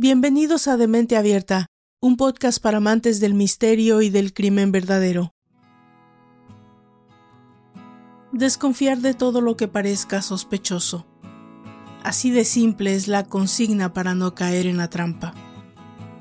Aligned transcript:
Bienvenidos 0.00 0.68
a 0.68 0.76
Demente 0.76 1.16
Abierta, 1.16 1.66
un 2.00 2.16
podcast 2.16 2.62
para 2.62 2.76
amantes 2.76 3.18
del 3.18 3.34
misterio 3.34 4.00
y 4.00 4.10
del 4.10 4.32
crimen 4.32 4.70
verdadero. 4.70 5.32
Desconfiar 8.30 8.98
de 8.98 9.14
todo 9.14 9.40
lo 9.40 9.56
que 9.56 9.66
parezca 9.66 10.22
sospechoso. 10.22 11.04
Así 12.04 12.30
de 12.30 12.44
simple 12.44 12.94
es 12.94 13.08
la 13.08 13.24
consigna 13.24 13.92
para 13.92 14.14
no 14.14 14.36
caer 14.36 14.66
en 14.66 14.76
la 14.76 14.88
trampa. 14.88 15.34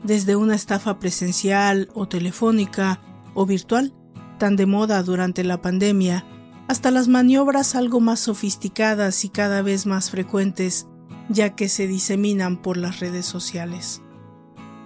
Desde 0.01 0.35
una 0.35 0.55
estafa 0.55 0.97
presencial 0.97 1.87
o 1.93 2.07
telefónica 2.07 2.99
o 3.35 3.45
virtual, 3.45 3.93
tan 4.39 4.55
de 4.55 4.65
moda 4.65 5.03
durante 5.03 5.43
la 5.43 5.61
pandemia, 5.61 6.25
hasta 6.67 6.89
las 6.89 7.07
maniobras 7.07 7.75
algo 7.75 7.99
más 7.99 8.21
sofisticadas 8.21 9.23
y 9.23 9.29
cada 9.29 9.61
vez 9.61 9.85
más 9.85 10.09
frecuentes 10.09 10.87
ya 11.29 11.55
que 11.55 11.69
se 11.69 11.87
diseminan 11.87 12.57
por 12.57 12.77
las 12.77 12.99
redes 12.99 13.25
sociales. 13.25 14.01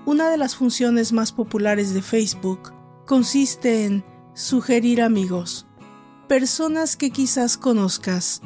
Una 0.06 0.30
de 0.30 0.38
las 0.38 0.56
funciones 0.56 1.14
más 1.14 1.32
populares 1.32 1.94
de 1.94 2.02
Facebook 2.02 2.74
consiste 3.06 3.86
en 3.86 4.04
sugerir 4.34 5.02
amigos, 5.02 5.68
personas 6.28 6.96
que 6.96 7.12
quizás 7.12 7.58
conozcas. 7.58 8.42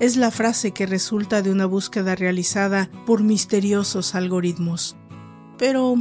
Es 0.00 0.16
la 0.16 0.30
frase 0.30 0.72
que 0.72 0.86
resulta 0.86 1.42
de 1.42 1.50
una 1.50 1.66
búsqueda 1.66 2.14
realizada 2.14 2.90
por 3.06 3.22
misteriosos 3.22 4.14
algoritmos. 4.14 4.96
Pero 5.58 5.96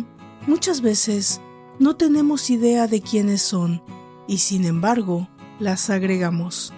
muchas 0.48 0.82
veces 0.82 1.40
no 1.80 1.96
tenemos 1.96 2.50
idea 2.50 2.88
de 2.88 3.02
quiénes 3.02 3.42
son 3.42 3.84
y 4.28 4.40
sin 4.40 4.66
embargo 4.66 5.30
las 5.60 5.90
agregamos. 5.90 6.74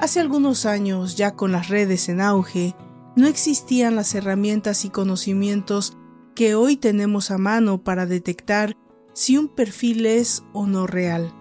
Hace 0.00 0.20
algunos 0.20 0.66
años, 0.66 1.16
ya 1.16 1.34
con 1.34 1.52
las 1.52 1.68
redes 1.68 2.08
en 2.08 2.20
auge, 2.20 2.74
no 3.16 3.26
existían 3.26 3.96
las 3.96 4.14
herramientas 4.14 4.84
y 4.84 4.90
conocimientos 4.90 5.96
que 6.34 6.54
hoy 6.54 6.76
tenemos 6.76 7.30
a 7.30 7.38
mano 7.38 7.82
para 7.82 8.06
detectar 8.06 8.76
si 9.12 9.36
un 9.36 9.48
perfil 9.48 10.06
es 10.06 10.42
o 10.52 10.66
no 10.66 10.86
real. 10.86 11.32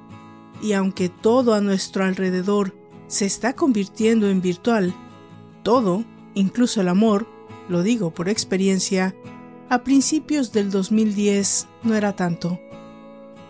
Y 0.61 0.73
aunque 0.73 1.09
todo 1.09 1.55
a 1.55 1.61
nuestro 1.61 2.03
alrededor 2.03 2.75
se 3.07 3.25
está 3.25 3.53
convirtiendo 3.53 4.29
en 4.29 4.41
virtual, 4.41 4.93
todo, 5.63 6.05
incluso 6.35 6.81
el 6.81 6.89
amor, 6.89 7.27
lo 7.69 7.81
digo 7.81 8.13
por 8.13 8.29
experiencia, 8.29 9.15
a 9.69 9.83
principios 9.83 10.51
del 10.51 10.69
2010 10.69 11.67
no 11.83 11.95
era 11.95 12.15
tanto. 12.15 12.59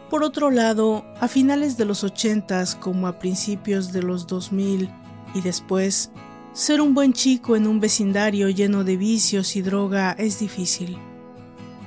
Por 0.09 0.23
otro 0.23 0.51
lado, 0.51 1.03
a 1.19 1.27
finales 1.27 1.75
de 1.75 1.85
los 1.85 2.03
80 2.03 2.79
como 2.79 3.07
a 3.07 3.19
principios 3.19 3.91
de 3.91 4.03
los 4.03 4.27
2000 4.27 4.89
y 5.33 5.41
después, 5.41 6.11
ser 6.53 6.81
un 6.81 6.93
buen 6.93 7.13
chico 7.13 7.55
en 7.55 7.65
un 7.65 7.79
vecindario 7.79 8.47
lleno 8.47 8.83
de 8.83 8.95
vicios 8.95 9.55
y 9.55 9.63
droga 9.63 10.11
es 10.11 10.39
difícil. 10.39 10.97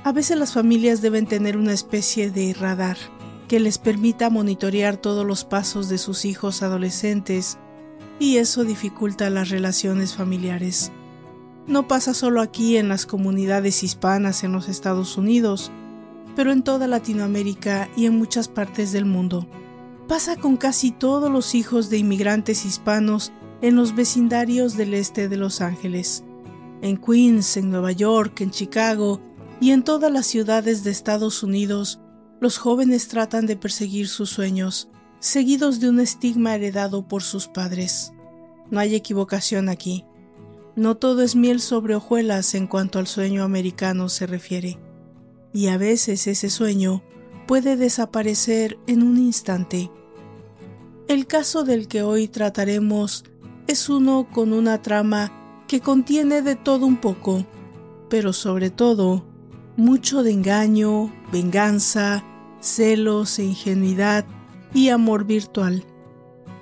A 0.03 0.11
veces 0.11 0.37
las 0.37 0.53
familias 0.53 1.01
deben 1.01 1.25
tener 1.25 1.57
una 1.57 1.71
especie 1.71 2.31
de 2.31 2.53
radar 2.53 2.97
que 3.47 3.61
les 3.61 3.77
permita 3.77 4.29
monitorear 4.29 4.97
todos 4.97 5.25
los 5.25 5.45
pasos 5.45 5.87
de 5.87 5.97
sus 5.97 6.25
hijos 6.25 6.63
adolescentes 6.63 7.57
y 8.19 8.37
eso 8.37 8.65
dificulta 8.65 9.29
las 9.29 9.49
relaciones 9.49 10.15
familiares. 10.15 10.91
No 11.65 11.87
pasa 11.87 12.13
solo 12.13 12.41
aquí 12.41 12.75
en 12.75 12.89
las 12.89 13.05
comunidades 13.05 13.83
hispanas 13.83 14.43
en 14.43 14.51
los 14.51 14.67
Estados 14.67 15.17
Unidos, 15.17 15.71
pero 16.35 16.51
en 16.51 16.61
toda 16.61 16.87
Latinoamérica 16.87 17.89
y 17.95 18.05
en 18.05 18.17
muchas 18.17 18.49
partes 18.49 18.91
del 18.91 19.05
mundo. 19.05 19.47
Pasa 20.09 20.35
con 20.35 20.57
casi 20.57 20.91
todos 20.91 21.31
los 21.31 21.55
hijos 21.55 21.89
de 21.89 21.97
inmigrantes 21.97 22.65
hispanos 22.65 23.31
en 23.61 23.75
los 23.75 23.95
vecindarios 23.95 24.77
del 24.77 24.93
este 24.93 25.29
de 25.29 25.37
Los 25.37 25.61
Ángeles, 25.61 26.23
en 26.81 26.97
Queens, 26.97 27.57
en 27.57 27.69
Nueva 27.69 27.91
York, 27.91 28.41
en 28.41 28.51
Chicago 28.51 29.19
y 29.59 29.71
en 29.71 29.83
todas 29.83 30.11
las 30.11 30.27
ciudades 30.27 30.83
de 30.83 30.91
Estados 30.91 31.41
Unidos, 31.43 31.99
los 32.39 32.57
jóvenes 32.57 33.07
tratan 33.07 33.47
de 33.47 33.57
perseguir 33.57 34.07
sus 34.07 34.29
sueños, 34.29 34.89
seguidos 35.19 35.79
de 35.79 35.89
un 35.89 35.99
estigma 35.99 36.53
heredado 36.53 37.07
por 37.07 37.23
sus 37.23 37.47
padres. 37.47 38.13
No 38.69 38.79
hay 38.79 38.95
equivocación 38.95 39.69
aquí. 39.69 40.05
No 40.75 40.95
todo 40.95 41.23
es 41.23 41.35
miel 41.35 41.59
sobre 41.59 41.95
hojuelas 41.95 42.53
en 42.53 42.67
cuanto 42.67 42.99
al 42.99 43.07
sueño 43.07 43.43
americano 43.43 44.09
se 44.09 44.27
refiere. 44.27 44.77
Y 45.53 45.69
a 45.69 45.77
veces 45.77 46.27
ese 46.27 46.51
sueño 46.51 47.01
puede 47.47 47.77
desaparecer 47.77 48.77
en 48.85 49.01
un 49.01 49.17
instante. 49.17 49.89
El 51.07 51.25
caso 51.25 51.63
del 51.63 51.87
que 51.87 52.03
hoy 52.03 52.27
trataremos 52.27 53.23
es 53.67 53.89
uno 53.89 54.27
con 54.31 54.53
una 54.53 54.81
trama 54.81 55.31
que 55.67 55.81
contiene 55.81 56.41
de 56.41 56.55
todo 56.55 56.85
un 56.85 56.97
poco, 56.97 57.45
pero 58.09 58.31
sobre 58.31 58.69
todo 58.69 59.25
mucho 59.75 60.23
de 60.23 60.31
engaño, 60.31 61.13
venganza, 61.31 62.23
celos 62.61 63.37
e 63.39 63.43
ingenuidad 63.43 64.25
y 64.73 64.89
amor 64.89 65.25
virtual, 65.25 65.83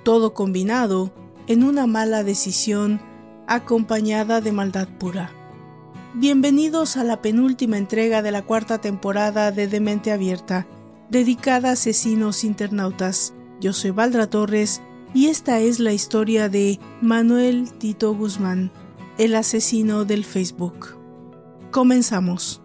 todo 0.02 0.34
combinado 0.34 1.12
en 1.46 1.62
una 1.62 1.86
mala 1.86 2.24
decisión 2.24 3.00
acompañada 3.46 4.40
de 4.40 4.50
maldad 4.50 4.88
pura. 4.98 5.30
Bienvenidos 6.14 6.96
a 6.96 7.04
la 7.04 7.22
penúltima 7.22 7.78
entrega 7.78 8.20
de 8.22 8.32
la 8.32 8.42
cuarta 8.42 8.80
temporada 8.80 9.52
de 9.52 9.68
Demente 9.68 10.10
Abierta, 10.10 10.66
dedicada 11.08 11.68
a 11.68 11.72
asesinos 11.72 12.42
internautas. 12.42 13.32
Yo 13.60 13.72
soy 13.72 13.92
Valdra 13.92 14.26
Torres 14.28 14.82
y 15.16 15.28
esta 15.28 15.60
es 15.60 15.80
la 15.80 15.94
historia 15.94 16.50
de 16.50 16.78
Manuel 17.00 17.72
Tito 17.72 18.14
Guzmán, 18.14 18.70
el 19.16 19.34
asesino 19.34 20.04
del 20.04 20.26
Facebook. 20.26 20.94
Comenzamos. 21.70 22.60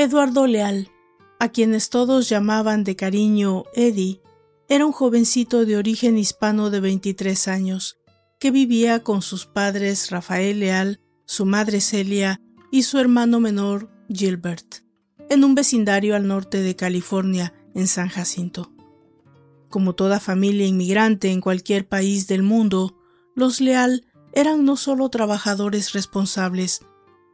Eduardo 0.00 0.46
Leal, 0.46 0.88
a 1.38 1.50
quienes 1.50 1.90
todos 1.90 2.30
llamaban 2.30 2.84
de 2.84 2.96
cariño 2.96 3.64
Eddie, 3.74 4.22
era 4.66 4.86
un 4.86 4.92
jovencito 4.92 5.66
de 5.66 5.76
origen 5.76 6.16
hispano 6.16 6.70
de 6.70 6.80
23 6.80 7.48
años, 7.48 7.98
que 8.38 8.50
vivía 8.50 9.02
con 9.02 9.20
sus 9.20 9.44
padres 9.44 10.10
Rafael 10.10 10.60
Leal, 10.60 11.02
su 11.26 11.44
madre 11.44 11.82
Celia 11.82 12.40
y 12.70 12.84
su 12.84 12.98
hermano 12.98 13.40
menor 13.40 13.90
Gilbert, 14.08 14.86
en 15.28 15.44
un 15.44 15.54
vecindario 15.54 16.16
al 16.16 16.26
norte 16.26 16.62
de 16.62 16.76
California, 16.76 17.52
en 17.74 17.86
San 17.86 18.08
Jacinto. 18.08 18.72
Como 19.68 19.94
toda 19.94 20.18
familia 20.18 20.66
inmigrante 20.66 21.30
en 21.30 21.42
cualquier 21.42 21.86
país 21.86 22.26
del 22.26 22.42
mundo, 22.42 22.96
los 23.34 23.60
Leal 23.60 24.06
eran 24.32 24.64
no 24.64 24.78
solo 24.78 25.10
trabajadores 25.10 25.92
responsables, 25.92 26.86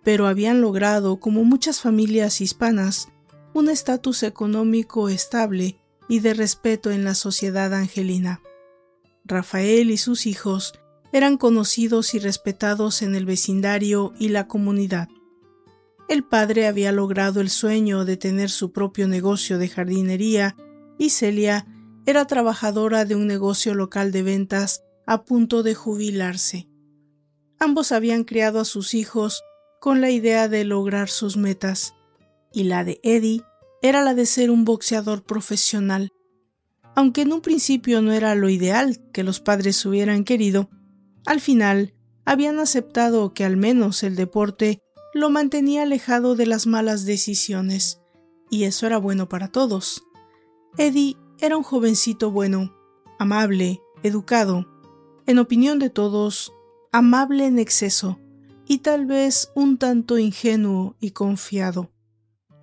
pero 0.06 0.28
habían 0.28 0.60
logrado, 0.60 1.18
como 1.18 1.42
muchas 1.42 1.80
familias 1.80 2.40
hispanas, 2.40 3.08
un 3.54 3.68
estatus 3.68 4.22
económico 4.22 5.08
estable 5.08 5.80
y 6.08 6.20
de 6.20 6.32
respeto 6.32 6.92
en 6.92 7.02
la 7.02 7.16
sociedad 7.16 7.74
angelina. 7.74 8.40
Rafael 9.24 9.90
y 9.90 9.96
sus 9.96 10.26
hijos 10.26 10.74
eran 11.10 11.36
conocidos 11.36 12.14
y 12.14 12.20
respetados 12.20 13.02
en 13.02 13.16
el 13.16 13.26
vecindario 13.26 14.14
y 14.16 14.28
la 14.28 14.46
comunidad. 14.46 15.08
El 16.08 16.22
padre 16.22 16.68
había 16.68 16.92
logrado 16.92 17.40
el 17.40 17.50
sueño 17.50 18.04
de 18.04 18.16
tener 18.16 18.48
su 18.48 18.70
propio 18.70 19.08
negocio 19.08 19.58
de 19.58 19.68
jardinería 19.68 20.54
y 20.98 21.10
Celia 21.10 21.66
era 22.06 22.28
trabajadora 22.28 23.06
de 23.06 23.16
un 23.16 23.26
negocio 23.26 23.74
local 23.74 24.12
de 24.12 24.22
ventas 24.22 24.84
a 25.04 25.24
punto 25.24 25.64
de 25.64 25.74
jubilarse. 25.74 26.68
Ambos 27.58 27.90
habían 27.90 28.22
criado 28.22 28.60
a 28.60 28.64
sus 28.64 28.94
hijos 28.94 29.42
con 29.86 30.00
la 30.00 30.10
idea 30.10 30.48
de 30.48 30.64
lograr 30.64 31.08
sus 31.08 31.36
metas, 31.36 31.94
y 32.52 32.64
la 32.64 32.82
de 32.82 32.98
Eddie 33.04 33.44
era 33.82 34.02
la 34.02 34.14
de 34.14 34.26
ser 34.26 34.50
un 34.50 34.64
boxeador 34.64 35.22
profesional. 35.22 36.10
Aunque 36.96 37.20
en 37.20 37.32
un 37.32 37.40
principio 37.40 38.02
no 38.02 38.10
era 38.10 38.34
lo 38.34 38.48
ideal 38.48 38.98
que 39.12 39.22
los 39.22 39.38
padres 39.38 39.86
hubieran 39.86 40.24
querido, 40.24 40.70
al 41.24 41.40
final 41.40 41.94
habían 42.24 42.58
aceptado 42.58 43.32
que 43.32 43.44
al 43.44 43.56
menos 43.56 44.02
el 44.02 44.16
deporte 44.16 44.82
lo 45.14 45.30
mantenía 45.30 45.82
alejado 45.82 46.34
de 46.34 46.46
las 46.46 46.66
malas 46.66 47.04
decisiones, 47.04 48.00
y 48.50 48.64
eso 48.64 48.86
era 48.86 48.98
bueno 48.98 49.28
para 49.28 49.52
todos. 49.52 50.02
Eddie 50.78 51.16
era 51.38 51.56
un 51.56 51.62
jovencito 51.62 52.32
bueno, 52.32 52.74
amable, 53.20 53.80
educado, 54.02 54.66
en 55.26 55.38
opinión 55.38 55.78
de 55.78 55.90
todos, 55.90 56.52
amable 56.90 57.46
en 57.46 57.60
exceso, 57.60 58.18
y 58.66 58.78
tal 58.78 59.06
vez 59.06 59.50
un 59.54 59.78
tanto 59.78 60.18
ingenuo 60.18 60.96
y 61.00 61.12
confiado. 61.12 61.90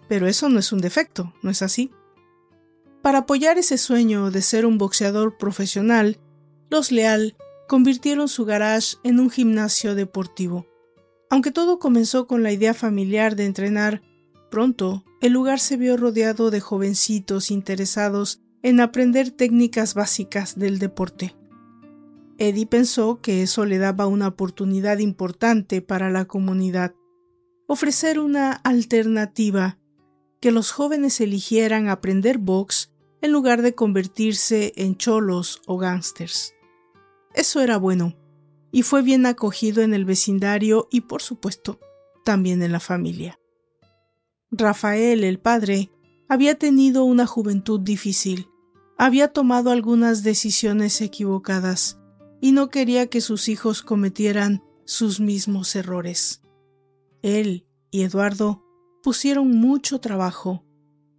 Pero 0.07 0.27
eso 0.27 0.49
no 0.49 0.59
es 0.59 0.71
un 0.71 0.79
defecto, 0.79 1.33
¿no 1.41 1.49
es 1.49 1.61
así? 1.61 1.91
Para 3.01 3.19
apoyar 3.19 3.57
ese 3.57 3.77
sueño 3.77 4.31
de 4.31 4.41
ser 4.41 4.65
un 4.65 4.77
boxeador 4.77 5.37
profesional, 5.37 6.19
los 6.69 6.91
Leal 6.91 7.35
convirtieron 7.67 8.27
su 8.27 8.45
garage 8.45 8.97
en 9.03 9.19
un 9.19 9.29
gimnasio 9.29 9.95
deportivo. 9.95 10.67
Aunque 11.29 11.51
todo 11.51 11.79
comenzó 11.79 12.27
con 12.27 12.43
la 12.43 12.51
idea 12.51 12.73
familiar 12.73 13.35
de 13.35 13.45
entrenar, 13.45 14.01
pronto 14.51 15.03
el 15.21 15.33
lugar 15.33 15.59
se 15.59 15.77
vio 15.77 15.97
rodeado 15.97 16.51
de 16.51 16.59
jovencitos 16.59 17.49
interesados 17.49 18.41
en 18.61 18.79
aprender 18.79 19.31
técnicas 19.31 19.93
básicas 19.93 20.57
del 20.57 20.79
deporte. 20.79 21.35
Eddie 22.47 22.65
pensó 22.65 23.21
que 23.21 23.41
eso 23.41 23.65
le 23.65 23.77
daba 23.77 24.05
una 24.05 24.27
oportunidad 24.27 24.97
importante 24.97 25.81
para 25.81 26.09
la 26.09 26.25
comunidad, 26.25 26.93
ofrecer 27.67 28.19
una 28.19 28.51
alternativa, 28.51 29.79
que 30.41 30.51
los 30.51 30.71
jóvenes 30.71 31.21
eligieran 31.21 31.87
aprender 31.87 32.39
box 32.39 32.91
en 33.21 33.31
lugar 33.31 33.61
de 33.61 33.75
convertirse 33.75 34.73
en 34.75 34.97
cholos 34.97 35.61
o 35.67 35.77
gángsters. 35.77 36.53
Eso 37.33 37.61
era 37.61 37.77
bueno, 37.77 38.13
y 38.73 38.83
fue 38.83 39.03
bien 39.03 39.25
acogido 39.25 39.81
en 39.81 39.93
el 39.93 40.03
vecindario 40.03 40.89
y 40.91 41.01
por 41.01 41.21
supuesto 41.21 41.79
también 42.25 42.61
en 42.61 42.73
la 42.73 42.81
familia. 42.81 43.39
Rafael, 44.51 45.23
el 45.23 45.39
padre, 45.39 45.91
había 46.27 46.59
tenido 46.59 47.05
una 47.05 47.25
juventud 47.25 47.79
difícil, 47.79 48.49
había 48.97 49.29
tomado 49.29 49.71
algunas 49.71 50.23
decisiones 50.23 50.99
equivocadas 50.99 52.02
y 52.43 52.51
no 52.51 52.69
quería 52.69 53.07
que 53.07 53.21
sus 53.21 53.47
hijos 53.47 53.81
cometieran 53.83 54.61
sus 54.83 55.21
mismos 55.21 55.77
errores. 55.77 56.41
Él 57.21 57.65
y 57.89 58.03
Eduardo 58.03 58.65
pusieron 59.01 59.49
mucho 59.55 60.01
trabajo, 60.01 60.65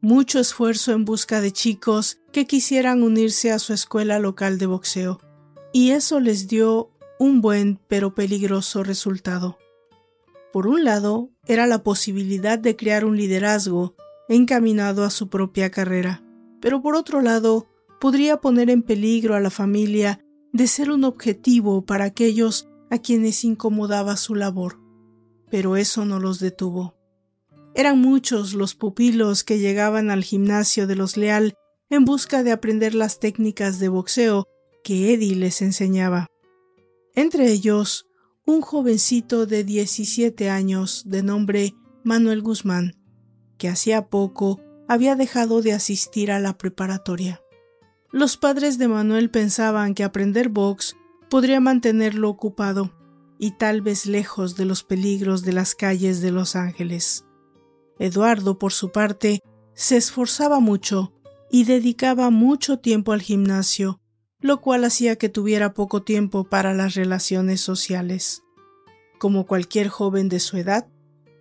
mucho 0.03 0.39
esfuerzo 0.39 0.93
en 0.93 1.07
busca 1.07 1.41
de 1.41 1.51
chicos 1.51 2.19
que 2.31 2.47
quisieran 2.47 3.03
unirse 3.03 3.53
a 3.53 3.59
su 3.59 3.73
escuela 3.73 4.19
local 4.19 4.59
de 4.59 4.67
boxeo, 4.67 5.19
y 5.73 5.93
eso 5.93 6.21
les 6.21 6.47
dio 6.47 6.91
un 7.19 7.41
buen 7.41 7.81
pero 7.89 8.15
peligroso 8.15 8.83
resultado. 8.83 9.57
Por 10.53 10.67
un 10.67 10.85
lado, 10.85 11.31
era 11.47 11.67
la 11.67 11.83
posibilidad 11.83 12.59
de 12.59 12.77
crear 12.77 13.07
un 13.07 13.17
liderazgo 13.17 13.95
encaminado 14.29 15.05
a 15.05 15.11
su 15.11 15.31
propia 15.31 15.71
carrera, 15.71 16.23
pero 16.61 16.83
por 16.83 16.95
otro 16.95 17.23
lado, 17.23 17.67
podría 17.99 18.43
poner 18.43 18.69
en 18.69 18.83
peligro 18.83 19.35
a 19.35 19.41
la 19.41 19.49
familia 19.49 20.24
de 20.55 20.69
ser 20.69 20.93
un 20.93 21.03
objetivo 21.03 21.85
para 21.85 22.05
aquellos 22.05 22.69
a 22.89 22.99
quienes 22.99 23.43
incomodaba 23.43 24.17
su 24.17 24.37
labor. 24.37 24.81
Pero 25.51 25.77
eso 25.77 26.05
no 26.05 26.21
los 26.21 26.39
detuvo. 26.39 26.95
Eran 27.75 28.01
muchos 28.01 28.55
los 28.55 28.77
pupilos 28.77 29.43
que 29.43 29.59
llegaban 29.59 30.11
al 30.11 30.23
gimnasio 30.23 30.87
de 30.87 30.95
los 30.95 31.17
Leal 31.17 31.55
en 31.91 32.05
busca 32.05 32.45
de 32.45 32.53
aprender 32.53 32.95
las 32.95 33.19
técnicas 33.19 33.81
de 33.81 33.89
boxeo 33.89 34.47
que 34.85 35.13
Eddie 35.13 35.35
les 35.35 35.61
enseñaba. 35.61 36.29
Entre 37.17 37.51
ellos, 37.51 38.07
un 38.47 38.61
jovencito 38.61 39.47
de 39.47 39.65
17 39.65 40.51
años 40.51 41.03
de 41.05 41.25
nombre 41.25 41.75
Manuel 42.05 42.43
Guzmán, 42.43 42.95
que 43.59 43.69
hacía 43.69 44.07
poco 44.07 44.61
había 44.87 45.17
dejado 45.17 45.63
de 45.63 45.73
asistir 45.73 46.31
a 46.31 46.39
la 46.39 46.57
preparatoria. 46.57 47.44
Los 48.15 48.37
padres 48.37 48.79
de 48.79 48.87
Manuel 48.87 49.29
pensaban 49.29 49.93
que 49.93 50.05
aprender 50.05 50.49
box 50.49 50.97
podría 51.29 51.59
mantenerlo 51.59 52.31
ocupado 52.31 52.95
y 53.41 53.57
tal 53.57 53.83
vez 53.83 54.07
lejos 54.07 54.55
de 54.55 54.65
los 54.65 54.85
peligros 54.85 55.43
de 55.43 55.53
las 55.53 55.75
calles 55.75 56.21
de 56.21 56.31
Los 56.31 56.55
Ángeles. 56.55 57.25
Eduardo, 57.99 58.57
por 58.57 58.73
su 58.73 58.93
parte, 58.93 59.41
se 59.73 59.97
esforzaba 59.97 60.61
mucho 60.61 61.13
y 61.51 61.65
dedicaba 61.65 62.31
mucho 62.31 62.79
tiempo 62.79 63.11
al 63.11 63.21
gimnasio, 63.21 63.99
lo 64.39 64.61
cual 64.61 64.85
hacía 64.85 65.17
que 65.17 65.29
tuviera 65.29 65.75
poco 65.75 66.05
tiempo 66.05 66.45
para 66.45 66.73
las 66.73 66.95
relaciones 66.95 67.63
sociales. 67.63 68.45
Como 69.19 69.45
cualquier 69.45 69.89
joven 69.89 70.29
de 70.29 70.39
su 70.39 70.57
edad, 70.57 70.87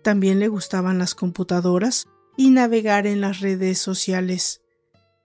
también 0.02 0.40
le 0.40 0.48
gustaban 0.48 0.98
las 0.98 1.14
computadoras 1.14 2.08
y 2.36 2.50
navegar 2.50 3.06
en 3.06 3.20
las 3.20 3.38
redes 3.38 3.78
sociales 3.78 4.63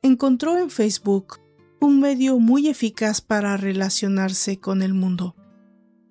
encontró 0.01 0.57
en 0.57 0.69
Facebook 0.69 1.39
un 1.81 1.99
medio 1.99 2.39
muy 2.39 2.67
eficaz 2.67 3.21
para 3.21 3.57
relacionarse 3.57 4.59
con 4.59 4.81
el 4.81 4.93
mundo. 4.93 5.35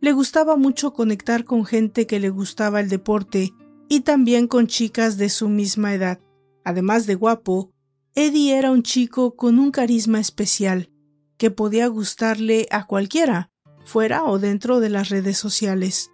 Le 0.00 0.12
gustaba 0.12 0.56
mucho 0.56 0.92
conectar 0.92 1.44
con 1.44 1.64
gente 1.64 2.06
que 2.06 2.20
le 2.20 2.30
gustaba 2.30 2.80
el 2.80 2.88
deporte 2.88 3.52
y 3.88 4.00
también 4.00 4.46
con 4.46 4.66
chicas 4.66 5.16
de 5.16 5.28
su 5.28 5.48
misma 5.48 5.94
edad. 5.94 6.20
Además 6.64 7.06
de 7.06 7.14
guapo, 7.14 7.72
Eddie 8.14 8.56
era 8.56 8.70
un 8.70 8.82
chico 8.82 9.36
con 9.36 9.58
un 9.58 9.70
carisma 9.70 10.20
especial, 10.20 10.90
que 11.36 11.50
podía 11.50 11.86
gustarle 11.86 12.66
a 12.70 12.86
cualquiera, 12.86 13.50
fuera 13.84 14.24
o 14.24 14.38
dentro 14.38 14.80
de 14.80 14.90
las 14.90 15.08
redes 15.08 15.38
sociales, 15.38 16.10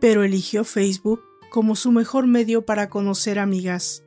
pero 0.00 0.22
eligió 0.22 0.64
Facebook 0.64 1.22
como 1.50 1.74
su 1.74 1.90
mejor 1.90 2.26
medio 2.26 2.64
para 2.64 2.88
conocer 2.88 3.38
amigas. 3.38 4.04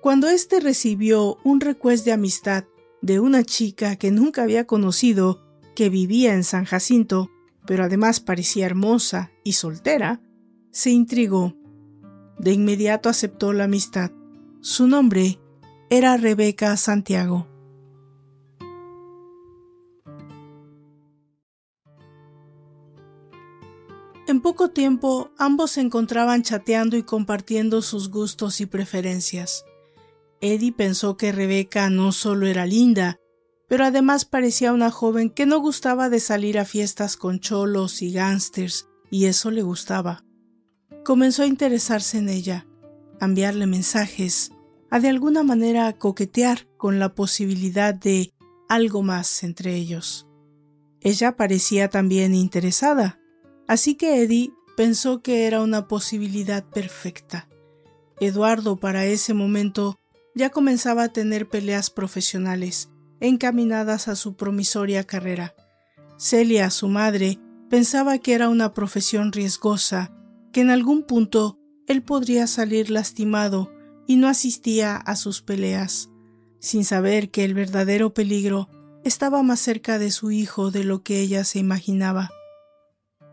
Cuando 0.00 0.28
éste 0.28 0.60
recibió 0.60 1.38
un 1.42 1.60
request 1.60 2.04
de 2.04 2.12
amistad 2.12 2.64
de 3.02 3.18
una 3.18 3.42
chica 3.42 3.96
que 3.96 4.12
nunca 4.12 4.42
había 4.44 4.64
conocido, 4.64 5.42
que 5.74 5.88
vivía 5.88 6.34
en 6.34 6.44
San 6.44 6.64
Jacinto, 6.64 7.30
pero 7.66 7.84
además 7.84 8.20
parecía 8.20 8.66
hermosa 8.66 9.32
y 9.42 9.52
soltera, 9.52 10.20
se 10.70 10.90
intrigó. 10.90 11.54
De 12.38 12.52
inmediato 12.52 13.08
aceptó 13.08 13.52
la 13.52 13.64
amistad. 13.64 14.12
Su 14.60 14.86
nombre 14.86 15.40
era 15.90 16.16
Rebeca 16.16 16.76
Santiago. 16.76 17.48
En 24.28 24.42
poco 24.42 24.68
tiempo 24.70 25.30
ambos 25.38 25.72
se 25.72 25.80
encontraban 25.80 26.42
chateando 26.42 26.96
y 26.96 27.02
compartiendo 27.02 27.82
sus 27.82 28.10
gustos 28.10 28.60
y 28.60 28.66
preferencias. 28.66 29.64
Eddie 30.40 30.72
pensó 30.72 31.16
que 31.16 31.32
Rebeca 31.32 31.90
no 31.90 32.12
solo 32.12 32.46
era 32.46 32.66
linda, 32.66 33.18
pero 33.68 33.84
además 33.84 34.24
parecía 34.24 34.72
una 34.72 34.90
joven 34.90 35.30
que 35.30 35.46
no 35.46 35.60
gustaba 35.60 36.08
de 36.08 36.20
salir 36.20 36.58
a 36.58 36.64
fiestas 36.64 37.16
con 37.16 37.40
cholos 37.40 38.02
y 38.02 38.12
gángsters, 38.12 38.88
y 39.10 39.26
eso 39.26 39.50
le 39.50 39.62
gustaba. 39.62 40.24
Comenzó 41.04 41.42
a 41.42 41.46
interesarse 41.46 42.18
en 42.18 42.28
ella, 42.28 42.66
a 43.20 43.26
enviarle 43.26 43.66
mensajes, 43.66 44.52
a 44.90 45.00
de 45.00 45.08
alguna 45.08 45.42
manera 45.42 45.92
coquetear 45.92 46.66
con 46.76 46.98
la 46.98 47.14
posibilidad 47.14 47.94
de 47.94 48.32
algo 48.68 49.02
más 49.02 49.42
entre 49.42 49.74
ellos. 49.74 50.26
Ella 51.00 51.36
parecía 51.36 51.88
también 51.88 52.34
interesada, 52.34 53.20
así 53.66 53.94
que 53.94 54.22
Eddie 54.22 54.52
pensó 54.76 55.22
que 55.22 55.46
era 55.46 55.60
una 55.60 55.88
posibilidad 55.88 56.64
perfecta. 56.64 57.48
Eduardo 58.20 58.76
para 58.76 59.04
ese 59.04 59.34
momento 59.34 59.98
ya 60.34 60.50
comenzaba 60.50 61.04
a 61.04 61.12
tener 61.12 61.48
peleas 61.48 61.90
profesionales, 61.90 62.90
encaminadas 63.20 64.08
a 64.08 64.16
su 64.16 64.36
promisoria 64.36 65.04
carrera. 65.04 65.54
Celia, 66.18 66.70
su 66.70 66.88
madre, 66.88 67.38
pensaba 67.68 68.18
que 68.18 68.34
era 68.34 68.48
una 68.48 68.74
profesión 68.74 69.32
riesgosa, 69.32 70.12
que 70.52 70.60
en 70.60 70.70
algún 70.70 71.02
punto 71.02 71.58
él 71.86 72.02
podría 72.02 72.46
salir 72.46 72.90
lastimado 72.90 73.72
y 74.06 74.16
no 74.16 74.28
asistía 74.28 74.96
a 74.96 75.16
sus 75.16 75.42
peleas, 75.42 76.10
sin 76.60 76.84
saber 76.84 77.30
que 77.30 77.44
el 77.44 77.54
verdadero 77.54 78.14
peligro 78.14 78.68
estaba 79.04 79.42
más 79.42 79.60
cerca 79.60 79.98
de 79.98 80.10
su 80.10 80.30
hijo 80.30 80.70
de 80.70 80.84
lo 80.84 81.02
que 81.02 81.20
ella 81.20 81.44
se 81.44 81.58
imaginaba. 81.58 82.30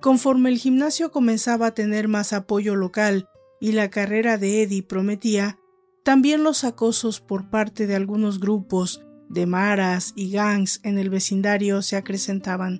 Conforme 0.01 0.49
el 0.49 0.57
gimnasio 0.57 1.11
comenzaba 1.11 1.67
a 1.67 1.73
tener 1.73 2.07
más 2.07 2.33
apoyo 2.33 2.75
local 2.75 3.27
y 3.59 3.71
la 3.71 3.89
carrera 3.89 4.37
de 4.37 4.61
Eddie 4.61 4.83
prometía, 4.83 5.57
también 6.05 6.43
los 6.43 6.63
acosos 6.63 7.19
por 7.19 7.49
parte 7.49 7.87
de 7.87 7.95
algunos 7.95 8.39
grupos 8.39 9.01
de 9.27 9.47
maras 9.47 10.13
y 10.15 10.29
gangs 10.29 10.79
en 10.83 10.99
el 10.99 11.09
vecindario 11.09 11.81
se 11.81 11.95
acrecentaban. 11.97 12.79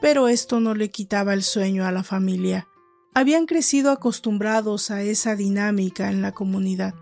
Pero 0.00 0.26
esto 0.26 0.58
no 0.58 0.74
le 0.74 0.90
quitaba 0.90 1.32
el 1.32 1.44
sueño 1.44 1.86
a 1.86 1.92
la 1.92 2.02
familia. 2.02 2.66
Habían 3.14 3.46
crecido 3.46 3.92
acostumbrados 3.92 4.90
a 4.90 5.02
esa 5.02 5.36
dinámica 5.36 6.10
en 6.10 6.22
la 6.22 6.32
comunidad. 6.32 6.96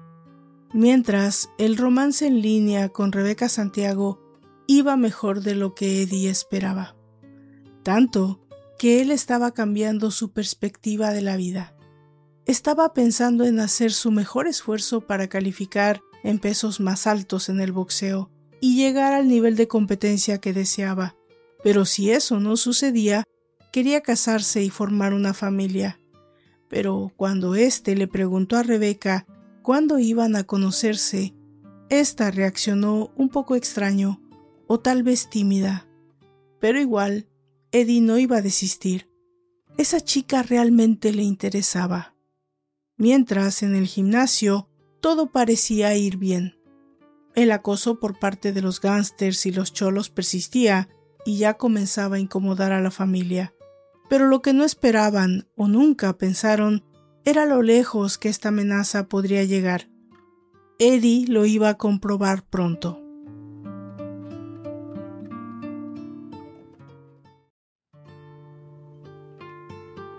Mientras, 0.75 1.49
el 1.57 1.79
romance 1.79 2.27
en 2.27 2.43
línea 2.43 2.91
con 2.91 3.11
Rebeca 3.11 3.49
Santiago 3.49 4.21
iba 4.67 4.99
mejor 4.99 5.41
de 5.41 5.55
lo 5.55 5.75
que 5.75 6.03
Eddie 6.03 6.29
esperaba. 6.29 6.95
Tanto 7.83 8.47
que 8.79 9.01
él 9.01 9.11
estaba 9.11 9.53
cambiando 9.53 10.11
su 10.11 10.31
perspectiva 10.31 11.11
de 11.15 11.23
la 11.23 11.37
vida 11.37 11.78
estaba 12.49 12.95
pensando 12.95 13.45
en 13.45 13.61
hacer 13.61 13.93
su 13.93 14.11
mejor 14.11 14.49
esfuerzo 14.49 15.03
para 15.03 15.29
calificar 15.29 16.01
en 16.25 16.39
pesos 16.39 16.81
más 16.81 17.07
altos 17.07 17.51
en 17.51 17.61
el 17.61 17.73
boxeo 17.73 18.31
y 18.59 18.75
llegar 18.75 19.13
al 19.13 19.29
nivel 19.29 19.55
de 19.55 19.69
competencia 19.69 20.39
que 20.39 20.55
deseaba. 20.55 21.15
Pero 21.63 21.85
si 21.85 22.11
eso 22.11 22.41
no 22.41 22.57
sucedía, 22.57 23.25
quería 23.71 24.01
casarse 24.01 24.63
y 24.63 24.71
formar 24.71 25.13
una 25.13 25.35
familia. 25.35 26.01
Pero 26.69 27.13
cuando 27.17 27.55
éste 27.55 27.95
le 27.95 28.09
preguntó 28.09 28.57
a 28.57 28.63
Rebeca 28.63 29.27
cuándo 29.63 29.99
iban 29.99 30.35
a 30.35 30.45
conocerse, 30.45 31.35
ésta 31.91 32.31
reaccionó 32.31 33.13
un 33.15 33.29
poco 33.29 33.57
extraño, 33.57 34.23
o 34.67 34.81
tal 34.81 35.03
vez 35.03 35.29
tímida. 35.29 35.87
Pero 36.61 36.81
igual, 36.81 37.29
Eddie 37.73 38.01
no 38.01 38.17
iba 38.17 38.39
a 38.39 38.43
desistir. 38.43 39.11
Esa 39.77 40.01
chica 40.01 40.43
realmente 40.43 41.13
le 41.13 41.23
interesaba. 41.23 42.15
Mientras 42.99 43.63
en 43.63 43.77
el 43.77 43.87
gimnasio 43.87 44.69
todo 45.01 45.31
parecía 45.31 45.97
ir 45.97 46.17
bien. 46.17 46.59
El 47.37 47.53
acoso 47.53 48.01
por 48.01 48.19
parte 48.19 48.53
de 48.53 48.61
los 48.61 48.81
gángsters 48.81 49.47
y 49.47 49.53
los 49.53 49.73
cholos 49.73 50.11
persistía 50.11 50.89
y 51.25 51.39
ya 51.39 51.55
comenzaba 51.55 52.17
a 52.17 52.19
incomodar 52.19 52.73
a 52.73 52.81
la 52.81 52.91
familia. 52.91 53.55
Pero 54.09 54.27
lo 54.27 54.43
que 54.43 54.53
no 54.53 54.65
esperaban 54.65 55.47
o 55.57 55.69
nunca 55.69 56.19
pensaron 56.19 56.85
era 57.25 57.47
lo 57.47 57.63
lejos 57.63 58.19
que 58.19 58.29
esta 58.29 58.49
amenaza 58.49 59.09
podría 59.09 59.45
llegar. 59.45 59.89
Eddie 60.81 61.27
lo 61.29 61.45
iba 61.45 61.69
a 61.69 61.77
comprobar 61.77 62.45
pronto. 62.49 63.08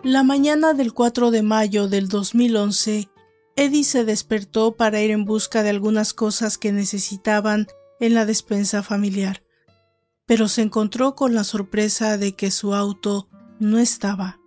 La 0.03 0.23
mañana 0.23 0.73
del 0.73 0.93
4 0.93 1.29
de 1.29 1.43
mayo 1.43 1.89
del 1.89 2.07
2011, 2.07 3.09
Eddie 3.57 3.83
se 3.83 4.05
despertó 4.05 4.77
para 4.77 5.01
ir 5.01 5.11
en 5.11 5.25
busca 5.25 5.61
de 5.61 5.71
algunas 5.71 6.13
cosas 6.13 6.57
que 6.57 6.71
necesitaban 6.71 7.67
en 7.99 8.13
la 8.13 8.25
despensa 8.25 8.81
familiar, 8.81 9.43
pero 10.25 10.47
se 10.47 10.61
encontró 10.61 11.15
con 11.15 11.35
la 11.35 11.43
sorpresa 11.43 12.17
de 12.17 12.33
que 12.33 12.49
su 12.49 12.73
auto 12.73 13.27
no 13.59 13.77
estaba. 13.77 14.39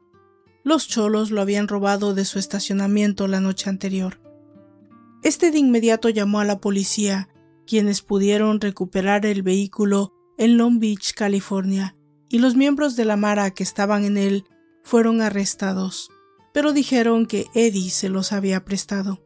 Los 0.65 0.89
cholos 0.89 1.31
lo 1.31 1.43
habían 1.43 1.69
robado 1.69 2.15
de 2.15 2.25
su 2.25 2.39
estacionamiento 2.39 3.29
la 3.29 3.41
noche 3.41 3.69
anterior. 3.69 4.23
Este 5.23 5.51
de 5.51 5.59
inmediato 5.59 6.09
llamó 6.09 6.41
a 6.41 6.47
la 6.47 6.61
policía, 6.61 7.29
quienes 7.67 8.01
pudieron 8.01 8.59
recuperar 8.59 9.27
el 9.27 9.43
vehículo 9.43 10.15
en 10.39 10.57
Long 10.57 10.79
Beach, 10.79 11.13
California, 11.13 11.95
y 12.31 12.39
los 12.39 12.57
miembros 12.57 12.97
de 12.97 13.05
la 13.05 13.19
Mara 13.19 13.51
que 13.51 13.63
estaban 13.63 14.07
en 14.07 14.17
él 14.17 14.47
fueron 14.83 15.21
arrestados, 15.21 16.11
pero 16.53 16.73
dijeron 16.73 17.27
que 17.27 17.47
Eddie 17.55 17.91
se 17.91 18.09
los 18.09 18.33
había 18.33 18.65
prestado. 18.65 19.23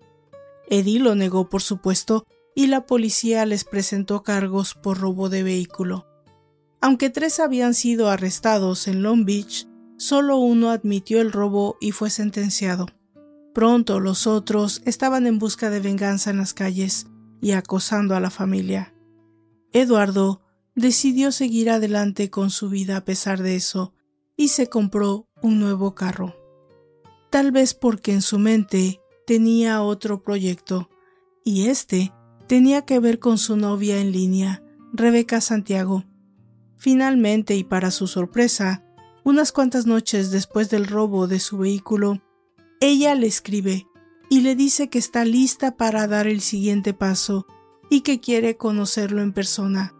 Eddie 0.68 1.00
lo 1.00 1.14
negó, 1.14 1.48
por 1.48 1.62
supuesto, 1.62 2.26
y 2.54 2.68
la 2.68 2.86
policía 2.86 3.44
les 3.46 3.64
presentó 3.64 4.22
cargos 4.22 4.74
por 4.74 4.98
robo 4.98 5.28
de 5.28 5.42
vehículo. 5.42 6.06
Aunque 6.80 7.10
tres 7.10 7.40
habían 7.40 7.74
sido 7.74 8.08
arrestados 8.08 8.88
en 8.88 9.02
Long 9.02 9.24
Beach, 9.24 9.66
solo 9.98 10.38
uno 10.38 10.70
admitió 10.70 11.20
el 11.20 11.32
robo 11.32 11.76
y 11.80 11.92
fue 11.92 12.10
sentenciado. 12.10 12.86
Pronto 13.54 14.00
los 14.00 14.26
otros 14.26 14.82
estaban 14.84 15.26
en 15.26 15.38
busca 15.38 15.70
de 15.70 15.80
venganza 15.80 16.30
en 16.30 16.38
las 16.38 16.54
calles 16.54 17.06
y 17.40 17.52
acosando 17.52 18.14
a 18.14 18.20
la 18.20 18.30
familia. 18.30 18.94
Eduardo 19.72 20.42
decidió 20.74 21.32
seguir 21.32 21.70
adelante 21.70 22.30
con 22.30 22.50
su 22.50 22.68
vida 22.68 22.98
a 22.98 23.04
pesar 23.04 23.42
de 23.42 23.56
eso 23.56 23.94
y 24.36 24.48
se 24.48 24.68
compró 24.68 25.25
un 25.42 25.60
nuevo 25.60 25.94
carro. 25.94 26.34
Tal 27.30 27.52
vez 27.52 27.74
porque 27.74 28.12
en 28.12 28.22
su 28.22 28.38
mente 28.38 29.00
tenía 29.26 29.82
otro 29.82 30.22
proyecto, 30.22 30.88
y 31.44 31.68
este 31.68 32.12
tenía 32.46 32.82
que 32.82 32.98
ver 32.98 33.18
con 33.18 33.38
su 33.38 33.56
novia 33.56 33.98
en 33.98 34.12
línea, 34.12 34.62
Rebeca 34.92 35.40
Santiago. 35.40 36.04
Finalmente, 36.76 37.56
y 37.56 37.64
para 37.64 37.90
su 37.90 38.06
sorpresa, 38.06 38.84
unas 39.24 39.52
cuantas 39.52 39.86
noches 39.86 40.30
después 40.30 40.70
del 40.70 40.86
robo 40.86 41.26
de 41.26 41.40
su 41.40 41.58
vehículo, 41.58 42.22
ella 42.80 43.14
le 43.14 43.26
escribe 43.26 43.86
y 44.28 44.40
le 44.40 44.54
dice 44.54 44.88
que 44.88 44.98
está 44.98 45.24
lista 45.24 45.76
para 45.76 46.06
dar 46.06 46.26
el 46.26 46.40
siguiente 46.40 46.94
paso 46.94 47.46
y 47.90 48.02
que 48.02 48.20
quiere 48.20 48.56
conocerlo 48.56 49.22
en 49.22 49.32
persona. 49.32 49.94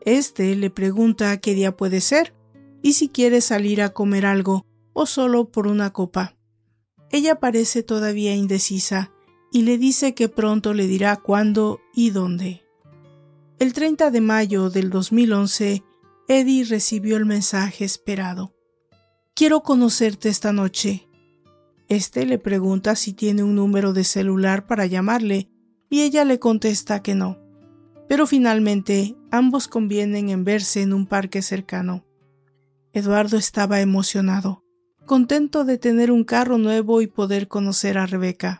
Este 0.00 0.54
le 0.56 0.70
pregunta 0.70 1.36
qué 1.38 1.54
día 1.54 1.76
puede 1.76 2.00
ser 2.00 2.34
y 2.82 2.94
si 2.94 3.08
quiere 3.08 3.40
salir 3.40 3.80
a 3.80 3.90
comer 3.90 4.26
algo 4.26 4.66
o 4.92 5.06
solo 5.06 5.50
por 5.50 5.66
una 5.66 5.92
copa. 5.92 6.36
Ella 7.10 7.40
parece 7.40 7.82
todavía 7.82 8.34
indecisa 8.34 9.12
y 9.52 9.62
le 9.62 9.78
dice 9.78 10.14
que 10.14 10.28
pronto 10.28 10.74
le 10.74 10.86
dirá 10.86 11.16
cuándo 11.16 11.80
y 11.94 12.10
dónde. 12.10 12.62
El 13.58 13.74
30 13.74 14.10
de 14.10 14.20
mayo 14.20 14.70
del 14.70 14.90
2011, 14.90 15.84
Eddie 16.26 16.64
recibió 16.64 17.16
el 17.16 17.26
mensaje 17.26 17.84
esperado. 17.84 18.54
Quiero 19.34 19.62
conocerte 19.62 20.28
esta 20.28 20.52
noche. 20.52 21.08
Este 21.88 22.26
le 22.26 22.38
pregunta 22.38 22.96
si 22.96 23.12
tiene 23.12 23.42
un 23.42 23.54
número 23.54 23.92
de 23.92 24.04
celular 24.04 24.66
para 24.66 24.86
llamarle 24.86 25.50
y 25.90 26.02
ella 26.02 26.24
le 26.24 26.38
contesta 26.38 27.02
que 27.02 27.14
no. 27.14 27.38
Pero 28.08 28.26
finalmente 28.26 29.14
ambos 29.30 29.68
convienen 29.68 30.30
en 30.30 30.44
verse 30.44 30.82
en 30.82 30.92
un 30.92 31.06
parque 31.06 31.42
cercano. 31.42 32.04
Eduardo 32.94 33.38
estaba 33.38 33.80
emocionado, 33.80 34.64
contento 35.06 35.64
de 35.64 35.78
tener 35.78 36.12
un 36.12 36.24
carro 36.24 36.58
nuevo 36.58 37.00
y 37.00 37.06
poder 37.06 37.48
conocer 37.48 37.96
a 37.96 38.04
Rebeca. 38.04 38.58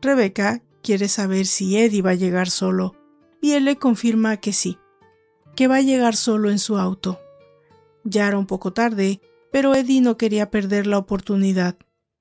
Rebeca 0.00 0.62
quiere 0.82 1.06
saber 1.08 1.44
si 1.44 1.76
Eddie 1.76 2.00
va 2.00 2.10
a 2.10 2.14
llegar 2.14 2.48
solo, 2.48 2.96
y 3.42 3.52
él 3.52 3.66
le 3.66 3.76
confirma 3.76 4.38
que 4.38 4.54
sí, 4.54 4.78
que 5.54 5.68
va 5.68 5.76
a 5.76 5.82
llegar 5.82 6.16
solo 6.16 6.50
en 6.50 6.58
su 6.58 6.78
auto. 6.78 7.20
Ya 8.04 8.26
era 8.26 8.38
un 8.38 8.46
poco 8.46 8.72
tarde, 8.72 9.20
pero 9.50 9.74
Eddie 9.74 10.00
no 10.00 10.16
quería 10.16 10.50
perder 10.50 10.86
la 10.86 10.96
oportunidad, 10.96 11.76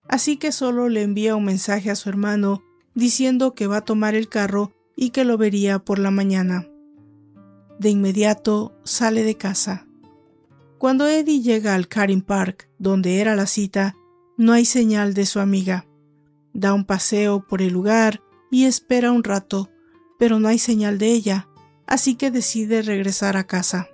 así 0.10 0.36
que 0.36 0.52
solo 0.52 0.90
le 0.90 1.02
envía 1.02 1.38
un 1.38 1.46
mensaje 1.46 1.90
a 1.90 1.96
su 1.96 2.10
hermano 2.10 2.62
diciendo 2.94 3.56
que 3.56 3.68
va 3.68 3.78
a 3.78 3.86
tomar 3.86 4.16
el 4.16 4.28
carro 4.28 4.74
y 4.98 5.12
que 5.12 5.24
lo 5.24 5.38
vería 5.38 5.80
por 5.80 5.98
la 5.98 6.12
mañana. 6.12 6.68
De 7.80 7.90
inmediato 7.90 8.78
sale 8.84 9.24
de 9.24 9.38
casa. 9.38 9.88
Cuando 10.82 11.08
Eddie 11.08 11.44
llega 11.44 11.76
al 11.76 11.88
Karin 11.88 12.24
Park, 12.24 12.68
donde 12.80 13.20
era 13.20 13.36
la 13.36 13.46
cita, 13.46 13.96
no 14.36 14.52
hay 14.52 14.66
señal 14.66 15.14
de 15.14 15.28
su 15.28 15.40
amiga. 15.40 15.86
Da 16.56 16.74
un 16.74 16.86
paseo 16.86 17.46
por 17.48 17.62
el 17.62 17.72
lugar 17.72 18.24
y 18.50 18.66
espera 18.66 19.12
un 19.12 19.24
rato, 19.24 19.70
pero 20.18 20.40
no 20.40 20.48
hay 20.48 20.58
señal 20.58 20.98
de 20.98 21.12
ella, 21.12 21.48
así 21.86 22.16
que 22.16 22.32
decide 22.32 22.82
regresar 22.82 23.38
a 23.38 23.46
casa. 23.46 23.90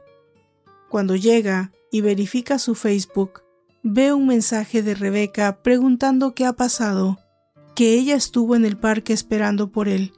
Cuando 0.90 1.18
llega 1.18 1.74
y 1.92 2.00
verifica 2.00 2.58
su 2.58 2.74
Facebook, 2.74 3.42
ve 3.84 4.14
un 4.14 4.26
mensaje 4.26 4.82
de 4.82 4.96
Rebeca 4.96 5.62
preguntando 5.62 6.34
qué 6.36 6.46
ha 6.46 6.54
pasado, 6.54 7.20
que 7.76 7.96
ella 7.96 8.16
estuvo 8.16 8.56
en 8.56 8.64
el 8.64 8.78
parque 8.78 9.12
esperando 9.12 9.74
por 9.74 9.90
él. 9.90 10.14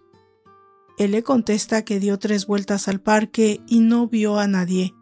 Él 0.99 1.13
le 1.13 1.23
contesta 1.23 1.83
que 1.83 1.99
dio 1.99 2.19
tres 2.19 2.45
vueltas 2.45 2.87
al 2.87 3.01
parque 3.01 3.59
y 3.65 3.79
no 3.79 4.07
vio 4.07 4.37
a 4.37 4.45
nadie, 4.45 4.93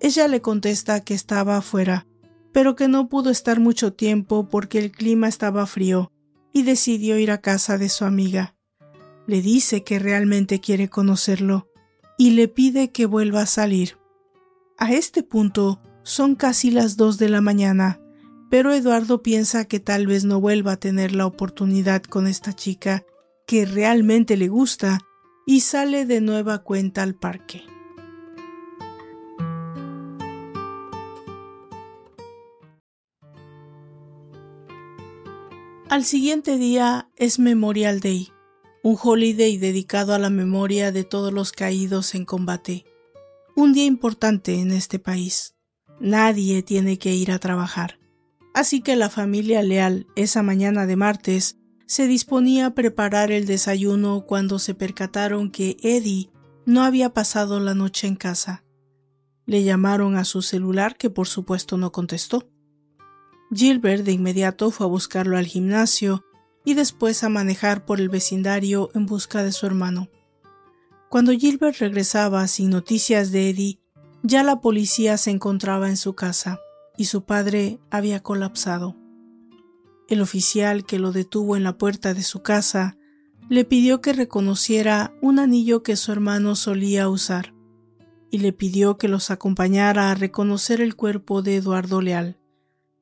ella 0.00 0.28
le 0.28 0.40
contesta 0.40 1.00
que 1.00 1.14
estaba 1.14 1.56
afuera, 1.56 2.06
pero 2.52 2.76
que 2.76 2.88
no 2.88 3.08
pudo 3.08 3.30
estar 3.30 3.60
mucho 3.60 3.92
tiempo 3.92 4.48
porque 4.48 4.78
el 4.78 4.90
clima 4.92 5.28
estaba 5.28 5.66
frío 5.66 6.12
y 6.52 6.62
decidió 6.62 7.18
ir 7.18 7.30
a 7.30 7.40
casa 7.40 7.78
de 7.78 7.88
su 7.88 8.04
amiga. 8.04 8.54
Le 9.26 9.42
dice 9.42 9.84
que 9.84 9.98
realmente 9.98 10.60
quiere 10.60 10.88
conocerlo 10.88 11.68
y 12.16 12.30
le 12.30 12.48
pide 12.48 12.90
que 12.90 13.06
vuelva 13.06 13.42
a 13.42 13.46
salir. 13.46 13.98
A 14.78 14.92
este 14.92 15.22
punto 15.22 15.80
son 16.02 16.34
casi 16.34 16.70
las 16.70 16.96
dos 16.96 17.18
de 17.18 17.28
la 17.28 17.40
mañana, 17.40 18.00
pero 18.50 18.72
Eduardo 18.72 19.22
piensa 19.22 19.66
que 19.66 19.80
tal 19.80 20.06
vez 20.06 20.24
no 20.24 20.40
vuelva 20.40 20.72
a 20.72 20.76
tener 20.78 21.14
la 21.14 21.26
oportunidad 21.26 22.02
con 22.02 22.26
esta 22.26 22.52
chica 22.52 23.04
que 23.46 23.66
realmente 23.66 24.36
le 24.36 24.48
gusta 24.48 25.00
y 25.46 25.60
sale 25.60 26.06
de 26.06 26.20
nueva 26.20 26.58
cuenta 26.58 27.02
al 27.02 27.14
parque. 27.14 27.62
Al 35.90 36.04
siguiente 36.04 36.58
día 36.58 37.08
es 37.16 37.38
Memorial 37.38 38.00
Day, 38.00 38.28
un 38.82 38.98
holiday 39.02 39.56
dedicado 39.56 40.12
a 40.12 40.18
la 40.18 40.28
memoria 40.28 40.92
de 40.92 41.02
todos 41.02 41.32
los 41.32 41.50
caídos 41.50 42.14
en 42.14 42.26
combate. 42.26 42.84
Un 43.56 43.72
día 43.72 43.86
importante 43.86 44.60
en 44.60 44.70
este 44.70 44.98
país. 44.98 45.54
Nadie 45.98 46.62
tiene 46.62 46.98
que 46.98 47.14
ir 47.14 47.32
a 47.32 47.38
trabajar. 47.38 47.98
Así 48.52 48.82
que 48.82 48.96
la 48.96 49.08
familia 49.08 49.62
Leal 49.62 50.06
esa 50.14 50.42
mañana 50.42 50.84
de 50.84 50.96
martes 50.96 51.56
se 51.86 52.06
disponía 52.06 52.66
a 52.66 52.74
preparar 52.74 53.32
el 53.32 53.46
desayuno 53.46 54.26
cuando 54.26 54.58
se 54.58 54.74
percataron 54.74 55.50
que 55.50 55.78
Eddie 55.82 56.30
no 56.66 56.82
había 56.82 57.14
pasado 57.14 57.60
la 57.60 57.72
noche 57.72 58.06
en 58.06 58.16
casa. 58.16 58.62
Le 59.46 59.64
llamaron 59.64 60.16
a 60.16 60.24
su 60.24 60.42
celular 60.42 60.98
que 60.98 61.08
por 61.08 61.28
supuesto 61.28 61.78
no 61.78 61.92
contestó. 61.92 62.46
Gilbert 63.52 64.04
de 64.04 64.12
inmediato 64.12 64.70
fue 64.70 64.86
a 64.86 64.88
buscarlo 64.88 65.38
al 65.38 65.46
gimnasio 65.46 66.24
y 66.64 66.74
después 66.74 67.24
a 67.24 67.28
manejar 67.28 67.84
por 67.84 68.00
el 68.00 68.08
vecindario 68.10 68.90
en 68.94 69.06
busca 69.06 69.42
de 69.42 69.52
su 69.52 69.66
hermano. 69.66 70.08
Cuando 71.08 71.32
Gilbert 71.32 71.78
regresaba 71.78 72.46
sin 72.46 72.68
noticias 72.68 73.30
de 73.30 73.48
Eddie, 73.50 73.80
ya 74.22 74.42
la 74.42 74.60
policía 74.60 75.16
se 75.16 75.30
encontraba 75.30 75.88
en 75.88 75.96
su 75.96 76.14
casa 76.14 76.58
y 76.98 77.06
su 77.06 77.24
padre 77.24 77.78
había 77.90 78.22
colapsado. 78.22 78.96
El 80.08 80.20
oficial 80.20 80.84
que 80.84 80.98
lo 80.98 81.12
detuvo 81.12 81.56
en 81.56 81.62
la 81.62 81.78
puerta 81.78 82.12
de 82.12 82.22
su 82.22 82.42
casa 82.42 82.98
le 83.48 83.64
pidió 83.64 84.02
que 84.02 84.12
reconociera 84.12 85.14
un 85.22 85.38
anillo 85.38 85.82
que 85.82 85.96
su 85.96 86.12
hermano 86.12 86.54
solía 86.54 87.08
usar. 87.08 87.54
y 88.30 88.40
le 88.40 88.52
pidió 88.52 88.98
que 88.98 89.08
los 89.08 89.30
acompañara 89.30 90.10
a 90.10 90.14
reconocer 90.14 90.82
el 90.82 90.96
cuerpo 90.96 91.40
de 91.40 91.56
Eduardo 91.56 92.02
Leal, 92.02 92.36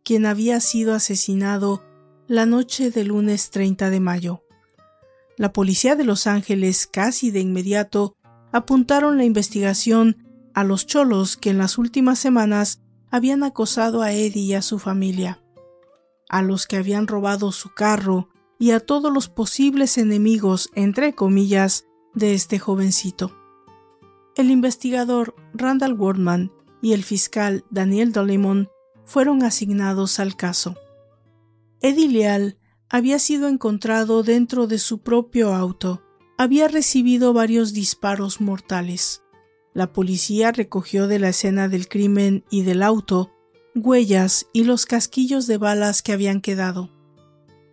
quien 0.07 0.25
había 0.25 0.61
sido 0.61 0.95
asesinado 0.95 1.83
la 2.29 2.47
noche 2.47 2.93
del 2.93 3.09
lunes 3.09 3.51
30 3.51 3.91
de 3.91 3.99
mayo. 3.99 4.45
La 5.37 5.53
policía 5.53 5.97
de 5.97 6.05
Los 6.05 6.29
Ángeles 6.29 6.87
casi 6.87 7.33
de 7.33 7.41
inmediato 7.41 8.15
apuntaron 8.53 9.19
la 9.19 9.25
investigación 9.25 10.25
a 10.55 10.63
los 10.63 10.87
cholos 10.87 11.37
que 11.37 11.51
en 11.51 11.59
las 11.59 11.77
últimas 11.77 12.21
semanas 12.21 12.81
habían 13.11 13.43
acosado 13.43 14.01
a 14.01 14.13
Eddie 14.13 14.43
y 14.45 14.55
a 14.55 14.63
su 14.63 14.79
familia, 14.79 15.43
a 16.29 16.41
los 16.41 16.69
que 16.69 16.77
habían 16.77 17.09
robado 17.09 17.51
su 17.51 17.75
carro 17.75 18.29
y 18.61 18.71
a 18.71 18.79
todos 18.79 19.13
los 19.13 19.29
posibles 19.29 19.99
enemigos, 19.99 20.71
entre 20.77 21.15
comillas, 21.15 21.85
de 22.15 22.33
este 22.33 22.61
jovencito. 22.61 23.37
El 24.37 24.53
investigador 24.53 25.35
Randall 25.53 25.95
Wardman 25.95 26.53
y 26.81 26.93
el 26.93 27.03
fiscal 27.03 27.65
Daniel 27.71 28.13
Dolemon 28.13 28.69
fueron 29.07 29.43
asignados 29.43 30.21
al 30.21 30.37
caso. 30.37 30.77
Eddie 31.81 32.09
Leal 32.09 32.59
había 32.91 33.19
sido 33.19 33.49
encontrado 33.49 34.23
dentro 34.23 34.67
de 34.67 34.79
su 34.79 34.99
propio 34.99 35.55
auto. 35.55 36.03
Había 36.37 36.69
recibido 36.69 37.33
varios 37.33 37.73
disparos 37.73 38.43
mortales. 38.43 39.23
La 39.73 39.93
policía 39.93 40.53
recogió 40.53 41.07
de 41.07 41.19
la 41.19 41.31
escena 41.31 41.69
del 41.69 41.89
crimen 41.89 42.45
y 42.51 42.63
del 42.63 42.83
auto 42.83 43.33
huellas 43.77 44.47
y 44.53 44.65
los 44.65 44.87
casquillos 44.87 45.47
de 45.47 45.59
balas 45.59 46.03
que 46.03 46.13
habían 46.13 46.41
quedado. 46.41 46.91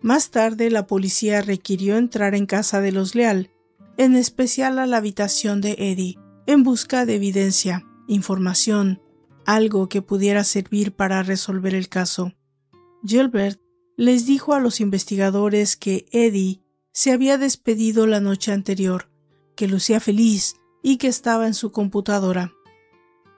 Más 0.02 0.32
tarde 0.32 0.70
la 0.70 0.86
policía 0.86 1.42
requirió 1.42 1.98
entrar 1.98 2.36
en 2.36 2.46
casa 2.46 2.82
de 2.82 2.92
los 2.92 3.16
Leal, 3.16 3.52
en 3.98 4.16
especial 4.16 4.80
a 4.80 4.86
la 4.86 4.98
habitación 4.98 5.62
de 5.62 5.76
Eddie, 5.78 6.20
en 6.46 6.64
busca 6.64 7.06
de 7.06 7.16
evidencia, 7.16 7.86
información, 8.08 9.02
algo 9.46 9.90
que 9.90 10.02
pudiera 10.02 10.44
servir 10.44 10.94
para 10.94 11.24
resolver 11.24 11.76
el 11.76 11.90
caso. 11.90 12.34
Gilbert 13.06 13.60
les 13.98 14.26
dijo 14.26 14.54
a 14.54 14.60
los 14.60 14.80
investigadores 14.80 15.78
que 15.78 16.06
Eddie 16.12 16.62
se 16.92 17.12
había 17.12 17.38
despedido 17.38 18.08
la 18.08 18.20
noche 18.20 18.52
anterior, 18.52 19.10
que 19.56 19.68
lucía 19.68 20.00
feliz 20.00 20.56
y 20.82 20.98
que 20.98 21.08
estaba 21.08 21.48
en 21.48 21.54
su 21.54 21.72
computadora. 21.72 22.54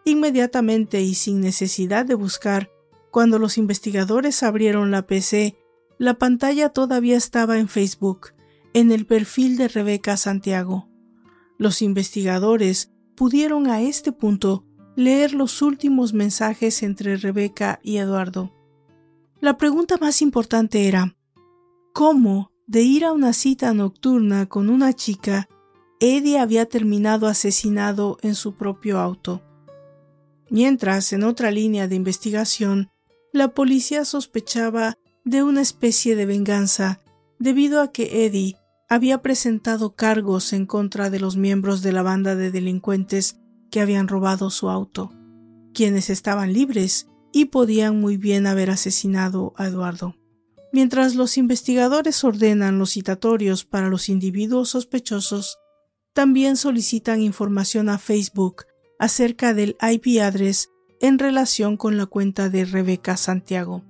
Inmediatamente 0.05 1.01
y 1.01 1.15
sin 1.15 1.41
necesidad 1.41 2.05
de 2.05 2.15
buscar, 2.15 2.69
cuando 3.12 3.39
los 3.39 3.57
investigadores 3.57 4.43
abrieron 4.43 4.91
la 4.91 5.07
PC, 5.07 5.57
la 5.97 6.15
pantalla 6.15 6.69
todavía 6.69 7.15
estaba 7.15 7.57
en 7.57 7.69
Facebook, 7.69 8.33
en 8.74 8.91
el 8.91 9.05
perfil 9.05 9.55
de 9.57 9.69
Rebeca 9.69 10.17
Santiago. 10.17 10.89
Los 11.57 11.81
investigadores 11.81 12.91
pudieron 13.15 13.67
a 13.69 13.81
este 13.81 14.12
punto 14.12 14.64
leer 14.95 15.33
los 15.33 15.61
últimos 15.61 16.13
mensajes 16.13 16.83
entre 16.83 17.17
Rebeca 17.17 17.79
y 17.83 17.97
Eduardo. 17.97 18.51
La 19.41 19.57
pregunta 19.57 19.97
más 19.97 20.21
importante 20.21 20.87
era, 20.87 21.15
¿cómo, 21.93 22.51
de 22.67 22.81
ir 22.81 23.05
a 23.05 23.11
una 23.11 23.33
cita 23.33 23.73
nocturna 23.73 24.47
con 24.47 24.69
una 24.69 24.93
chica, 24.93 25.47
Eddie 25.99 26.39
había 26.39 26.65
terminado 26.65 27.27
asesinado 27.27 28.17
en 28.21 28.35
su 28.35 28.55
propio 28.55 28.99
auto? 28.99 29.41
Mientras, 30.49 31.11
en 31.13 31.23
otra 31.23 31.51
línea 31.51 31.87
de 31.87 31.95
investigación, 31.95 32.89
la 33.33 33.49
policía 33.49 34.05
sospechaba 34.05 34.97
de 35.25 35.43
una 35.43 35.61
especie 35.61 36.15
de 36.15 36.25
venganza 36.25 37.01
debido 37.39 37.81
a 37.81 37.91
que 37.91 38.25
Eddie 38.25 38.55
había 38.87 39.21
presentado 39.21 39.95
cargos 39.95 40.53
en 40.53 40.65
contra 40.65 41.09
de 41.09 41.19
los 41.19 41.35
miembros 41.35 41.81
de 41.81 41.91
la 41.91 42.03
banda 42.03 42.35
de 42.35 42.51
delincuentes 42.51 43.39
que 43.72 43.81
habían 43.81 44.07
robado 44.07 44.50
su 44.50 44.69
auto, 44.69 45.12
quienes 45.74 46.09
estaban 46.09 46.53
libres 46.53 47.07
y 47.31 47.46
podían 47.46 48.00
muy 48.00 48.18
bien 48.18 48.48
haber 48.48 48.70
asesinado 48.70 49.53
a 49.57 49.68
Eduardo. 49.68 50.16
Mientras 50.72 51.16
los 51.16 51.37
investigadores 51.37 52.24
ordenan 52.24 52.79
los 52.79 52.92
citatorios 52.92 53.66
para 53.66 53.89
los 53.89 54.09
individuos 54.09 54.70
sospechosos, 54.70 55.57
también 56.13 56.55
solicitan 56.55 57.22
información 57.22 57.89
a 57.89 57.98
Facebook 57.98 58.63
acerca 59.00 59.53
del 59.53 59.75
IP 59.81 60.22
address 60.22 60.70
en 61.01 61.20
relación 61.20 61.77
con 61.77 61.98
la 61.98 62.05
cuenta 62.05 62.50
de 62.50 62.66
Rebeca 62.66 63.18
Santiago. 63.18 63.83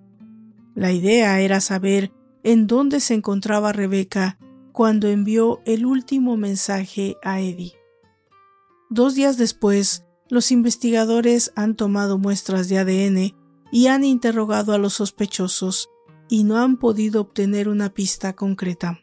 La 0.74 0.92
idea 0.92 1.40
era 1.40 1.62
saber 1.62 2.12
en 2.44 2.68
dónde 2.68 3.00
se 3.00 3.14
encontraba 3.14 3.72
Rebeca 3.72 4.38
cuando 4.72 5.08
envió 5.08 5.62
el 5.66 5.86
último 5.86 6.36
mensaje 6.36 7.16
a 7.24 7.40
Eddie. 7.40 7.74
Dos 8.90 9.16
días 9.16 9.38
después, 9.38 10.06
los 10.30 10.52
investigadores 10.52 11.52
han 11.56 11.76
tomado 11.76 12.18
muestras 12.18 12.70
de 12.70 12.78
ADN 12.78 13.36
y 13.72 13.88
han 13.88 14.04
interrogado 14.04 14.74
a 14.74 14.78
los 14.78 14.94
sospechosos 14.94 15.90
y 16.30 16.44
no 16.44 16.58
han 16.58 16.78
podido 16.78 17.22
obtener 17.22 17.68
una 17.68 17.94
pista 17.94 18.34
concreta. 18.34 19.00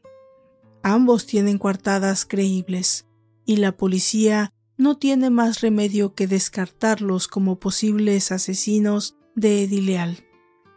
Ambos 0.83 1.27
tienen 1.27 1.59
coartadas 1.59 2.25
creíbles 2.25 3.07
y 3.45 3.57
la 3.57 3.77
policía 3.77 4.53
no 4.77 4.99
tiene 4.99 5.31
más 5.31 5.61
remedio 5.61 6.14
que 6.14 6.27
descartarlos 6.27 7.29
como 7.29 7.59
posibles 7.59 8.33
asesinos 8.33 9.16
de 9.35 9.64
Eddie 9.64 9.83
Leal. 9.83 10.25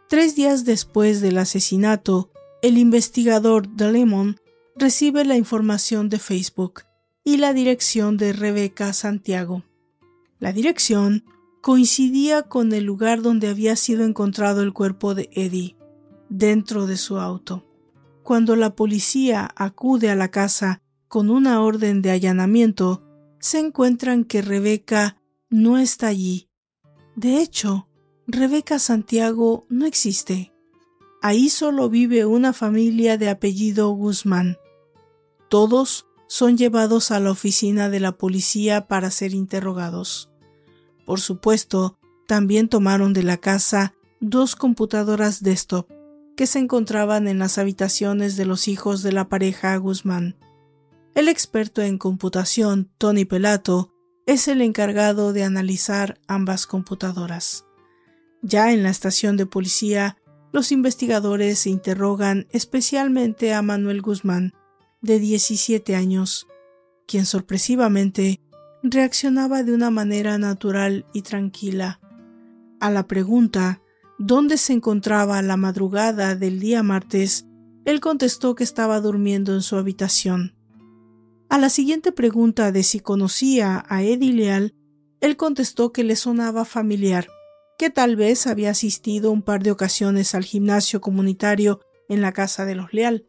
Tres 0.08 0.36
días 0.36 0.64
después 0.64 1.20
del 1.20 1.38
asesinato, 1.38 2.30
el 2.62 2.78
investigador 2.78 3.68
Lemon 3.68 4.40
recibe 4.76 5.24
la 5.24 5.36
información 5.36 6.08
de 6.08 6.18
Facebook 6.18 6.85
y 7.26 7.38
la 7.38 7.52
dirección 7.52 8.16
de 8.16 8.32
Rebeca 8.32 8.92
Santiago. 8.92 9.64
La 10.38 10.52
dirección 10.52 11.24
coincidía 11.60 12.44
con 12.44 12.72
el 12.72 12.84
lugar 12.84 13.20
donde 13.20 13.48
había 13.48 13.74
sido 13.74 14.04
encontrado 14.04 14.62
el 14.62 14.72
cuerpo 14.72 15.16
de 15.16 15.28
Eddie, 15.32 15.76
dentro 16.28 16.86
de 16.86 16.96
su 16.96 17.18
auto. 17.18 17.66
Cuando 18.22 18.54
la 18.54 18.76
policía 18.76 19.50
acude 19.56 20.08
a 20.08 20.14
la 20.14 20.30
casa 20.30 20.82
con 21.08 21.28
una 21.28 21.60
orden 21.62 22.00
de 22.00 22.12
allanamiento, 22.12 23.02
se 23.40 23.58
encuentran 23.58 24.22
que 24.22 24.40
Rebeca 24.40 25.20
no 25.50 25.78
está 25.78 26.06
allí. 26.06 26.48
De 27.16 27.42
hecho, 27.42 27.88
Rebeca 28.28 28.78
Santiago 28.78 29.66
no 29.68 29.84
existe. 29.84 30.52
Ahí 31.22 31.50
solo 31.50 31.90
vive 31.90 32.24
una 32.24 32.52
familia 32.52 33.18
de 33.18 33.30
apellido 33.30 33.90
Guzmán. 33.90 34.58
Todos 35.48 36.06
son 36.26 36.56
llevados 36.56 37.10
a 37.10 37.20
la 37.20 37.30
oficina 37.30 37.88
de 37.88 38.00
la 38.00 38.12
policía 38.12 38.86
para 38.88 39.10
ser 39.10 39.34
interrogados. 39.34 40.30
Por 41.04 41.20
supuesto, 41.20 41.98
también 42.26 42.68
tomaron 42.68 43.12
de 43.12 43.22
la 43.22 43.36
casa 43.36 43.94
dos 44.20 44.56
computadoras 44.56 45.42
desktop 45.42 45.88
que 46.36 46.46
se 46.46 46.58
encontraban 46.58 47.28
en 47.28 47.38
las 47.38 47.58
habitaciones 47.58 48.36
de 48.36 48.44
los 48.44 48.68
hijos 48.68 49.02
de 49.02 49.12
la 49.12 49.28
pareja 49.28 49.76
Guzmán. 49.76 50.36
El 51.14 51.28
experto 51.28 51.80
en 51.80 51.96
computación, 51.96 52.90
Tony 52.98 53.24
Pelato, 53.24 53.92
es 54.26 54.48
el 54.48 54.60
encargado 54.60 55.32
de 55.32 55.44
analizar 55.44 56.20
ambas 56.26 56.66
computadoras. 56.66 57.64
Ya 58.42 58.72
en 58.72 58.82
la 58.82 58.90
estación 58.90 59.36
de 59.36 59.46
policía, 59.46 60.18
los 60.52 60.72
investigadores 60.72 61.66
interrogan 61.66 62.46
especialmente 62.50 63.54
a 63.54 63.62
Manuel 63.62 64.02
Guzmán, 64.02 64.52
de 65.06 65.18
17 65.18 65.94
años, 65.94 66.46
quien 67.06 67.24
sorpresivamente 67.24 68.40
reaccionaba 68.82 69.62
de 69.62 69.72
una 69.72 69.90
manera 69.90 70.38
natural 70.38 71.06
y 71.12 71.22
tranquila. 71.22 72.00
A 72.80 72.90
la 72.90 73.06
pregunta 73.06 73.80
dónde 74.18 74.58
se 74.58 74.72
encontraba 74.72 75.40
la 75.42 75.56
madrugada 75.56 76.34
del 76.34 76.60
día 76.60 76.82
martes, 76.82 77.46
él 77.84 78.00
contestó 78.00 78.54
que 78.54 78.64
estaba 78.64 79.00
durmiendo 79.00 79.54
en 79.54 79.62
su 79.62 79.76
habitación. 79.76 80.54
A 81.48 81.58
la 81.58 81.68
siguiente 81.68 82.12
pregunta 82.12 82.72
de 82.72 82.82
si 82.82 83.00
conocía 83.00 83.84
a 83.88 84.02
Eddie 84.02 84.32
Leal, 84.32 84.74
él 85.20 85.36
contestó 85.36 85.92
que 85.92 86.02
le 86.02 86.16
sonaba 86.16 86.64
familiar, 86.64 87.28
que 87.78 87.90
tal 87.90 88.16
vez 88.16 88.46
había 88.46 88.70
asistido 88.70 89.30
un 89.30 89.42
par 89.42 89.62
de 89.62 89.70
ocasiones 89.70 90.34
al 90.34 90.44
gimnasio 90.44 91.00
comunitario 91.00 91.80
en 92.08 92.20
la 92.20 92.32
casa 92.32 92.64
de 92.64 92.74
los 92.74 92.92
Leal, 92.92 93.26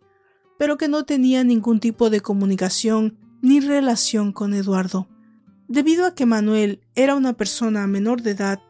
pero 0.57 0.77
que 0.77 0.87
no 0.87 1.05
tenía 1.05 1.43
ningún 1.43 1.79
tipo 1.79 2.09
de 2.09 2.21
comunicación 2.21 3.17
ni 3.41 3.59
relación 3.59 4.31
con 4.31 4.53
Eduardo. 4.53 5.07
Debido 5.67 6.05
a 6.05 6.15
que 6.15 6.25
Manuel 6.25 6.81
era 6.95 7.15
una 7.15 7.33
persona 7.33 7.85
menor 7.87 8.21
de 8.21 8.31
edad, 8.31 8.61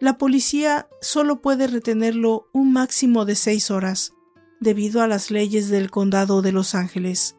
la 0.00 0.18
policía 0.18 0.88
solo 1.00 1.40
puede 1.40 1.66
retenerlo 1.66 2.48
un 2.52 2.72
máximo 2.72 3.24
de 3.24 3.34
seis 3.34 3.70
horas, 3.70 4.12
debido 4.60 5.02
a 5.02 5.06
las 5.06 5.30
leyes 5.30 5.68
del 5.68 5.90
condado 5.90 6.42
de 6.42 6.52
Los 6.52 6.74
Ángeles. 6.74 7.36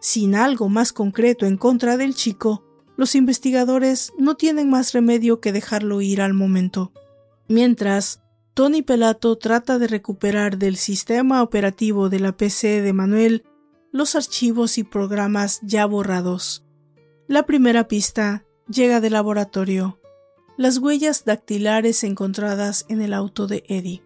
Sin 0.00 0.34
algo 0.34 0.68
más 0.68 0.92
concreto 0.92 1.46
en 1.46 1.56
contra 1.56 1.96
del 1.96 2.14
chico, 2.14 2.64
los 2.96 3.14
investigadores 3.14 4.12
no 4.18 4.36
tienen 4.36 4.70
más 4.70 4.92
remedio 4.92 5.40
que 5.40 5.52
dejarlo 5.52 6.00
ir 6.00 6.20
al 6.20 6.34
momento. 6.34 6.92
Mientras, 7.48 8.21
Tony 8.54 8.82
Pelato 8.82 9.38
trata 9.38 9.78
de 9.78 9.86
recuperar 9.86 10.58
del 10.58 10.76
sistema 10.76 11.42
operativo 11.42 12.10
de 12.10 12.20
la 12.20 12.36
PC 12.36 12.82
de 12.82 12.92
Manuel 12.92 13.44
los 13.92 14.14
archivos 14.14 14.76
y 14.76 14.84
programas 14.84 15.60
ya 15.62 15.86
borrados. 15.86 16.64
La 17.28 17.44
primera 17.44 17.88
pista 17.88 18.44
llega 18.68 19.00
del 19.00 19.14
laboratorio. 19.14 19.98
las 20.58 20.78
huellas 20.78 21.24
dactilares 21.24 22.04
encontradas 22.04 22.84
en 22.90 23.00
el 23.00 23.14
auto 23.14 23.46
de 23.46 23.64
Eddie. 23.68 24.02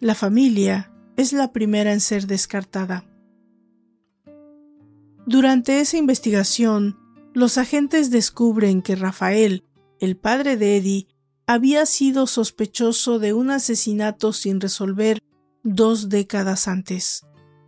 La 0.00 0.16
familia 0.16 0.92
es 1.16 1.32
la 1.32 1.52
primera 1.52 1.92
en 1.92 2.00
ser 2.00 2.26
descartada. 2.26 3.06
Durante 5.24 5.80
esa 5.80 5.96
investigación, 5.96 6.98
los 7.32 7.58
agentes 7.58 8.10
descubren 8.10 8.82
que 8.82 8.96
Rafael, 8.96 9.64
el 10.00 10.16
padre 10.16 10.56
de 10.56 10.76
Eddie, 10.78 11.06
había 11.46 11.86
sido 11.86 12.26
sospechoso 12.26 13.18
de 13.18 13.32
un 13.32 13.50
asesinato 13.50 14.32
sin 14.32 14.60
resolver 14.60 15.20
dos 15.62 16.08
décadas 16.08 16.68
antes, 16.68 17.26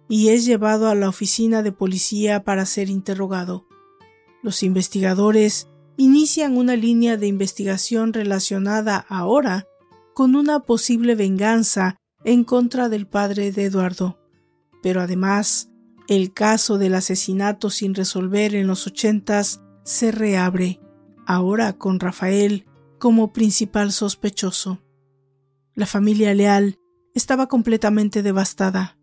y 0.09 0.29
es 0.29 0.45
llevado 0.45 0.89
a 0.89 0.95
la 0.95 1.09
oficina 1.09 1.63
de 1.63 1.73
policía 1.73 2.45
para 2.45 2.67
ser 2.67 2.89
interrogado. 2.89 3.67
Los 4.43 4.63
investigadores 4.63 5.69
inician 5.97 6.57
una 6.57 6.77
línea 6.77 7.17
de 7.17 7.27
investigación 7.27 8.13
relacionada 8.13 9.05
ahora 9.09 9.67
con 10.15 10.37
una 10.37 10.61
posible 10.61 11.15
venganza 11.15 11.97
en 12.25 12.45
contra 12.45 12.89
del 12.89 13.07
padre 13.07 13.53
de 13.53 13.65
Eduardo. 13.65 14.19
Pero 14.83 15.01
además, 15.01 15.71
el 16.09 16.33
caso 16.33 16.79
del 16.79 16.95
asesinato 16.95 17.71
sin 17.71 17.95
resolver 17.95 18.55
en 18.55 18.67
los 18.67 18.87
ochentas 18.87 19.63
se 19.85 20.13
reabre, 20.13 20.81
ahora 21.27 21.75
con 21.75 22.01
Rafael 22.01 22.67
como 23.05 23.35
principal 23.35 23.93
sospechoso. 23.93 24.81
La 25.75 25.85
familia 25.85 26.33
Leal 26.33 26.79
estaba 27.14 27.49
completamente 27.49 28.23
devastada. 28.23 28.97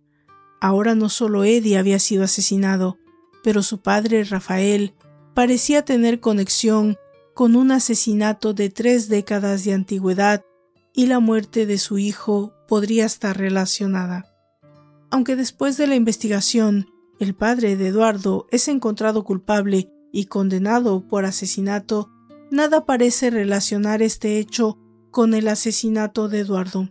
Ahora 0.59 0.95
no 0.95 1.07
solo 1.07 1.43
Eddie 1.43 1.77
había 1.77 1.99
sido 1.99 2.23
asesinado, 2.23 2.97
pero 3.43 3.61
su 3.61 3.83
padre 3.83 4.23
Rafael 4.23 4.95
parecía 5.35 5.85
tener 5.85 6.19
conexión 6.19 6.97
con 7.35 7.55
un 7.55 7.69
asesinato 7.69 8.55
de 8.55 8.71
tres 8.71 9.07
décadas 9.07 9.65
de 9.65 9.73
antigüedad 9.73 10.43
y 10.95 11.05
la 11.05 11.19
muerte 11.19 11.67
de 11.67 11.77
su 11.77 11.99
hijo 11.99 12.53
podría 12.67 13.05
estar 13.05 13.37
relacionada. 13.37 14.25
Aunque 15.11 15.35
después 15.35 15.77
de 15.77 15.85
la 15.85 15.93
investigación 15.93 16.87
el 17.19 17.35
padre 17.35 17.75
de 17.75 17.89
Eduardo 17.89 18.47
es 18.49 18.67
encontrado 18.67 19.23
culpable 19.23 19.91
y 20.11 20.25
condenado 20.25 21.07
por 21.07 21.25
asesinato, 21.25 22.09
nada 22.51 22.85
parece 22.85 23.29
relacionar 23.29 24.01
este 24.01 24.37
hecho 24.37 24.77
con 25.09 25.33
el 25.33 25.47
asesinato 25.47 26.29
de 26.29 26.41
Eduardo. 26.41 26.89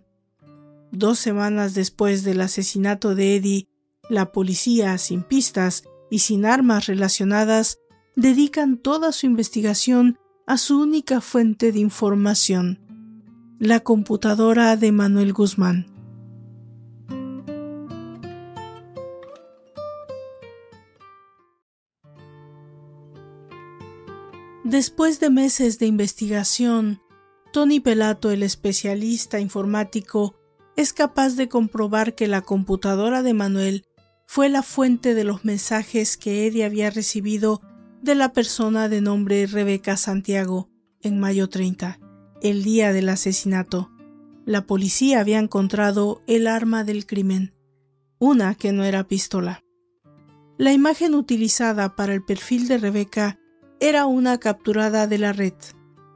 Dos 0.91 1.19
semanas 1.19 1.75
después 1.75 2.25
del 2.25 2.41
asesinato 2.41 3.15
de 3.15 3.37
Eddie, 3.37 3.69
la 4.09 4.33
policía, 4.33 4.99
sin 4.99 5.23
pistas 5.23 5.85
y 6.11 6.21
sin 6.21 6.45
armas 6.45 6.87
relacionadas, 6.87 7.79
dedican 8.17 8.77
toda 8.77 9.13
su 9.13 9.27
investigación 9.27 10.19
a 10.47 10.57
su 10.57 10.81
única 10.81 11.21
fuente 11.21 11.71
de 11.71 11.79
información, 11.79 12.81
la 13.59 13.81
computadora 13.81 14.77
de 14.77 14.91
Manuel 14.91 15.33
Guzmán. 15.33 15.87
Después 24.71 25.19
de 25.19 25.31
meses 25.31 25.81
de 25.81 25.87
investigación, 25.87 27.03
Tony 27.53 27.81
Pelato, 27.81 28.31
el 28.31 28.45
especialista 28.45 29.41
informático, 29.41 30.37
es 30.77 30.93
capaz 30.93 31.35
de 31.35 31.49
comprobar 31.49 32.15
que 32.15 32.29
la 32.29 32.43
computadora 32.43 33.25
de 33.25 33.35
Manuel 33.35 33.85
fue 34.27 34.49
la 34.49 34.63
fuente 34.63 35.15
de 35.15 35.25
los 35.25 35.45
mensajes 35.45 36.17
que 36.17 36.47
Eddie 36.47 36.65
había 36.65 36.89
recibido 36.91 37.61
de 38.01 38.15
la 38.15 38.33
persona 38.33 38.89
de 38.89 39.01
nombre 39.01 39.45
Rebeca 39.49 39.97
Santiago 39.97 40.71
en 41.01 41.19
mayo 41.19 41.49
30, 41.49 41.99
el 42.41 42.63
día 42.63 42.93
del 42.93 43.09
asesinato. 43.09 43.91
La 44.47 44.69
policía 44.69 45.19
había 45.19 45.41
encontrado 45.41 46.23
el 46.29 46.47
arma 46.47 46.85
del 46.85 47.07
crimen, 47.07 47.55
una 48.21 48.55
que 48.55 48.71
no 48.71 48.85
era 48.85 49.03
pistola. 49.03 49.65
La 50.59 50.73
imagen 50.73 51.17
utilizada 51.17 51.97
para 51.97 52.15
el 52.15 52.25
perfil 52.25 52.69
de 52.69 52.79
Rebeca 52.79 53.40
era 53.81 54.07
una 54.07 54.39
capturada 54.39 55.07
de 55.07 55.19
la 55.19 55.33
red. 55.33 55.55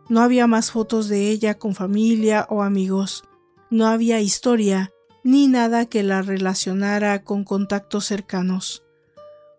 No 0.09 0.21
había 0.21 0.47
más 0.47 0.71
fotos 0.71 1.09
de 1.09 1.31
ella 1.31 1.59
con 1.59 1.75
familia 1.75 2.47
o 2.51 2.63
amigos. 2.63 3.25
No 3.71 3.87
había 3.87 4.21
historia 4.21 4.93
ni 5.25 5.49
nada 5.49 5.87
que 5.87 6.03
la 6.03 6.21
relacionara 6.21 7.25
con 7.25 7.45
contactos 7.45 8.05
cercanos. 8.05 8.85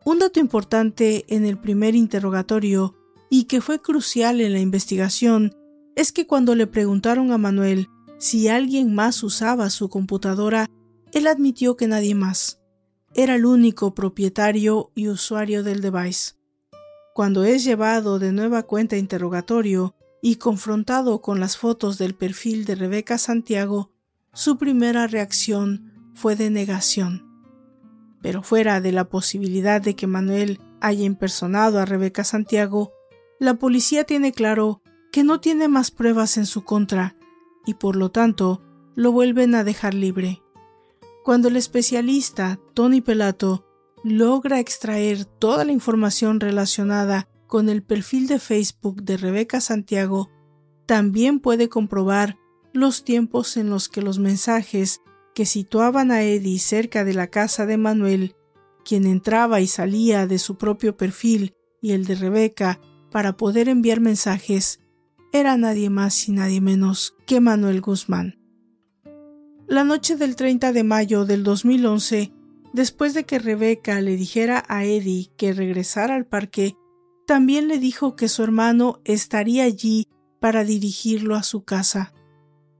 Un 0.06 0.20
dato 0.20 0.39
importante 0.39 1.26
en 1.28 1.46
el 1.46 1.58
primer 1.58 1.96
interrogatorio 1.96 2.96
y 3.32 3.46
que 3.46 3.60
fue 3.60 3.82
crucial 3.82 4.39
en 4.39 4.54
la 4.54 4.60
investigación 4.60 5.56
es 5.96 6.12
que 6.12 6.28
cuando 6.28 6.54
le 6.54 6.68
preguntaron 6.68 7.32
a 7.32 7.39
Manuel 7.39 7.89
si 8.20 8.48
alguien 8.48 8.94
más 8.94 9.24
usaba 9.24 9.72
su 9.72 9.89
computadora, 9.89 10.68
él 11.12 11.26
admitió 11.26 11.76
que 11.76 11.88
nadie 11.88 12.13
más. 12.13 12.62
Era 13.15 13.36
el 13.36 13.46
único 13.46 13.96
propietario 13.96 14.91
y 14.94 15.08
usuario 15.08 15.63
del 15.63 15.82
device. 15.82 16.34
Cuando 17.15 17.45
es 17.45 17.63
llevado 17.63 18.19
de 18.19 18.32
nueva 18.32 18.62
cuenta 18.62 18.95
interrogatorio 18.95 19.95
y 20.21 20.36
confrontado 20.36 21.21
con 21.23 21.39
las 21.39 21.58
fotos 21.58 21.97
del 21.97 22.13
perfil 22.13 22.65
de 22.65 22.75
Rebeca 22.75 23.17
Santiago, 23.17 23.89
su 24.34 24.60
primera 24.60 25.08
reacción 25.08 26.12
fue 26.13 26.36
de 26.36 26.51
negación 26.51 27.25
pero 28.25 28.41
fuera 28.41 28.82
de 28.82 28.91
la 28.91 29.04
posibilidad 29.04 29.80
de 29.80 29.95
que 29.95 30.08
Manuel 30.08 30.60
haya 30.82 31.04
impersonado 31.04 31.78
a 31.78 31.86
Rebeca 31.86 32.23
Santiago, 32.23 32.91
la 33.39 33.54
policía 33.54 34.04
tiene 34.04 34.32
claro 34.32 34.82
que 35.12 35.23
no 35.23 35.39
tiene 35.39 35.67
más 35.67 35.91
pruebas 35.91 36.38
en 36.38 36.47
su 36.47 36.63
contra 36.63 37.15
y 37.67 37.75
por 37.75 37.95
lo 37.95 38.10
tanto 38.10 38.63
lo 38.95 39.12
vuelven 39.12 39.54
a 39.54 39.63
dejar 39.63 39.93
libre. 39.93 40.41
Cuando 41.23 41.49
el 41.49 41.56
especialista 41.56 42.60
Tony 42.73 42.99
Pelato 42.99 43.63
logra 44.06 44.60
extraer 44.60 45.26
toda 45.26 45.65
la 45.65 45.72
información 45.72 46.39
relacionada 46.39 47.28
con 47.48 47.70
el 47.70 47.82
perfil 47.82 48.28
de 48.28 48.38
Facebook 48.38 49.02
de 49.02 49.18
Rebeca 49.18 49.60
Santiago, 49.62 50.30
también 50.86 51.39
puede 51.39 51.70
comprobar 51.70 52.38
los 52.72 53.04
tiempos 53.04 53.58
en 53.58 53.72
los 53.72 53.89
que 53.89 54.04
los 54.04 54.20
mensajes 54.20 55.02
que 55.34 55.48
situaban 55.48 56.12
a 56.12 56.22
Eddie 56.22 56.60
cerca 56.60 57.04
de 57.04 57.15
la 57.15 57.28
casa 57.28 57.65
de 57.65 57.78
Manuel, 57.78 58.36
quien 58.84 59.08
entraba 59.08 59.60
y 59.60 59.65
salía 59.65 60.28
de 60.28 60.38
su 60.38 60.56
propio 60.56 60.96
perfil 60.96 61.56
y 61.82 61.94
el 61.94 62.06
de 62.06 62.13
Rebeca 62.13 62.80
para 63.10 63.36
poder 63.36 63.70
enviar 63.70 64.02
mensajes, 64.02 64.82
era 65.34 65.58
nadie 65.58 65.89
más 65.89 66.30
y 66.30 66.32
nadie 66.32 66.62
menos 66.62 67.15
que 67.26 67.39
Manuel 67.39 67.82
Guzmán. 67.82 68.39
La 69.68 69.84
noche 69.84 70.15
del 70.15 70.36
30 70.36 70.74
de 70.74 70.84
mayo 70.84 71.26
del 71.26 71.44
2011, 71.44 72.32
después 72.75 73.13
de 73.13 73.23
que 73.23 73.39
Rebeca 73.39 74.01
le 74.01 74.17
dijera 74.17 74.63
a 74.67 74.83
Eddie 74.85 75.31
que 75.38 75.53
regresara 75.53 76.15
al 76.15 76.25
parque, 76.25 76.75
también 77.25 77.67
le 77.67 77.79
dijo 77.79 78.15
que 78.15 78.27
su 78.27 78.43
hermano 78.43 79.01
estaría 79.05 79.63
allí 79.63 80.07
para 80.39 80.63
dirigirlo 80.63 81.35
a 81.35 81.43
su 81.43 81.63
casa. 81.63 82.13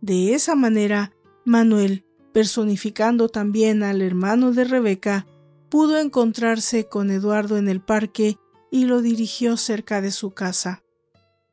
De 0.02 0.36
esa 0.36 0.56
manera, 0.56 1.14
Manuel 1.46 2.06
personificando 2.36 3.30
también 3.30 3.82
al 3.82 4.02
hermano 4.02 4.52
de 4.52 4.66
Rebeca, 4.66 5.26
pudo 5.70 5.98
encontrarse 5.98 6.86
con 6.90 7.10
Eduardo 7.10 7.56
en 7.56 7.70
el 7.70 7.80
parque 7.80 8.38
y 8.70 8.84
lo 8.84 9.02
dirigió 9.02 9.56
cerca 9.56 10.02
de 10.02 10.12
su 10.12 10.32
casa. 10.32 10.84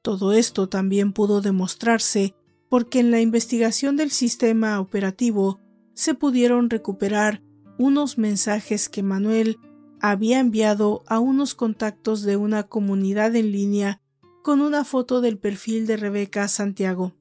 Todo 0.02 0.33
esto 0.33 0.68
también 0.68 1.12
pudo 1.12 1.40
demostrarse 1.40 2.35
porque 2.68 2.98
en 2.98 3.12
la 3.12 3.20
investigación 3.20 3.96
del 3.96 4.11
sistema 4.11 4.81
operativo 4.81 5.61
se 5.94 6.14
pudieron 6.14 6.68
recuperar 6.68 7.44
unos 7.83 8.16
mensajes 8.16 8.88
que 8.88 9.03
Manuel 9.03 9.59
había 10.01 10.38
enviado 10.38 11.03
a 11.09 11.18
unos 11.18 11.55
contactos 11.55 12.23
de 12.23 12.37
una 12.37 12.62
comunidad 12.62 13.35
en 13.35 13.51
línea 13.51 14.01
con 14.42 14.61
una 14.61 14.85
foto 14.85 15.21
del 15.21 15.37
perfil 15.37 15.87
de 15.88 15.97
Rebeca 15.97 16.47
Santiago. 16.47 17.12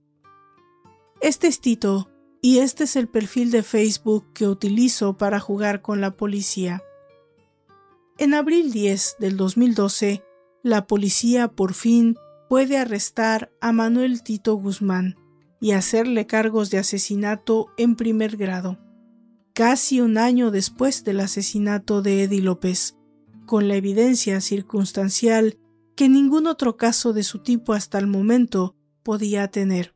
Este 1.20 1.48
estito 1.48 2.10
y 2.44 2.60
este 2.60 2.84
es 2.84 2.96
el 2.96 3.08
perfil 3.08 3.50
de 3.50 3.64
Facebook 3.64 4.26
que 4.34 4.48
utilizo 4.48 5.18
para 5.18 5.40
jugar 5.40 5.82
con 5.82 6.00
la 6.00 6.12
policía. 6.12 6.84
En 8.20 8.36
abril 8.36 8.72
10 8.72 9.16
del 9.20 9.38
2012, 9.38 10.24
la 10.62 10.86
policía 10.86 11.48
por 11.48 11.74
fin 11.74 12.18
puede 12.50 12.78
arrestar 12.78 13.52
a 13.62 13.72
Manuel 13.72 14.22
Tito 14.22 14.56
Guzmán 14.56 15.16
y 15.60 15.72
hacerle 15.72 16.28
cargos 16.28 16.70
de 16.70 16.78
asesinato 16.78 17.72
en 17.78 17.96
primer 17.96 18.38
grado, 18.38 18.78
casi 19.62 20.02
un 20.02 20.18
año 20.18 20.50
después 20.50 21.04
del 21.04 21.20
asesinato 21.20 22.02
de 22.02 22.24
Eddie 22.24 22.42
López, 22.42 22.98
con 23.46 23.68
la 23.68 23.76
evidencia 23.76 24.42
circunstancial 24.42 25.60
que 25.96 26.10
ningún 26.10 26.48
otro 26.48 26.78
caso 26.78 27.14
de 27.14 27.22
su 27.22 27.44
tipo 27.44 27.74
hasta 27.74 28.00
el 28.00 28.08
momento 28.08 28.76
podía 29.04 29.50
tener. 29.50 29.94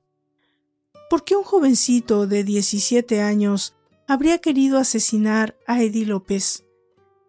¿Por 1.09 1.23
qué 1.23 1.35
un 1.35 1.41
jovencito 1.41 2.27
de 2.27 2.43
17 2.43 3.23
años 3.23 3.75
habría 4.07 4.37
querido 4.37 4.77
asesinar 4.77 5.57
a 5.65 5.81
Eddie 5.81 6.05
López? 6.05 6.63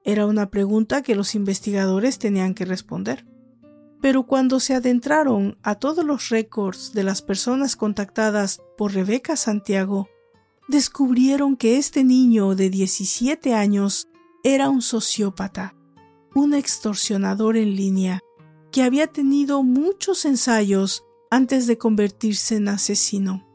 Era 0.04 0.26
una 0.26 0.50
pregunta 0.50 1.00
que 1.00 1.14
los 1.14 1.34
investigadores 1.34 2.18
tenían 2.18 2.52
que 2.52 2.66
responder. 2.66 3.24
Pero 4.02 4.26
cuando 4.26 4.60
se 4.60 4.74
adentraron 4.74 5.56
a 5.62 5.76
todos 5.76 6.04
los 6.04 6.28
récords 6.28 6.92
de 6.92 7.02
las 7.02 7.22
personas 7.22 7.76
contactadas 7.76 8.60
por 8.76 8.92
Rebeca 8.92 9.36
Santiago, 9.36 10.10
descubrieron 10.68 11.56
que 11.56 11.78
este 11.78 12.04
niño 12.04 12.54
de 12.54 12.70
17 12.70 13.54
años 13.54 14.08
era 14.42 14.68
un 14.68 14.82
sociópata, 14.82 15.74
un 16.34 16.54
extorsionador 16.54 17.56
en 17.56 17.76
línea, 17.76 18.20
que 18.72 18.82
había 18.82 19.06
tenido 19.06 19.62
muchos 19.62 20.24
ensayos 20.24 21.04
antes 21.30 21.66
de 21.66 21.78
convertirse 21.78 22.56
en 22.56 22.68
asesino. 22.68 23.46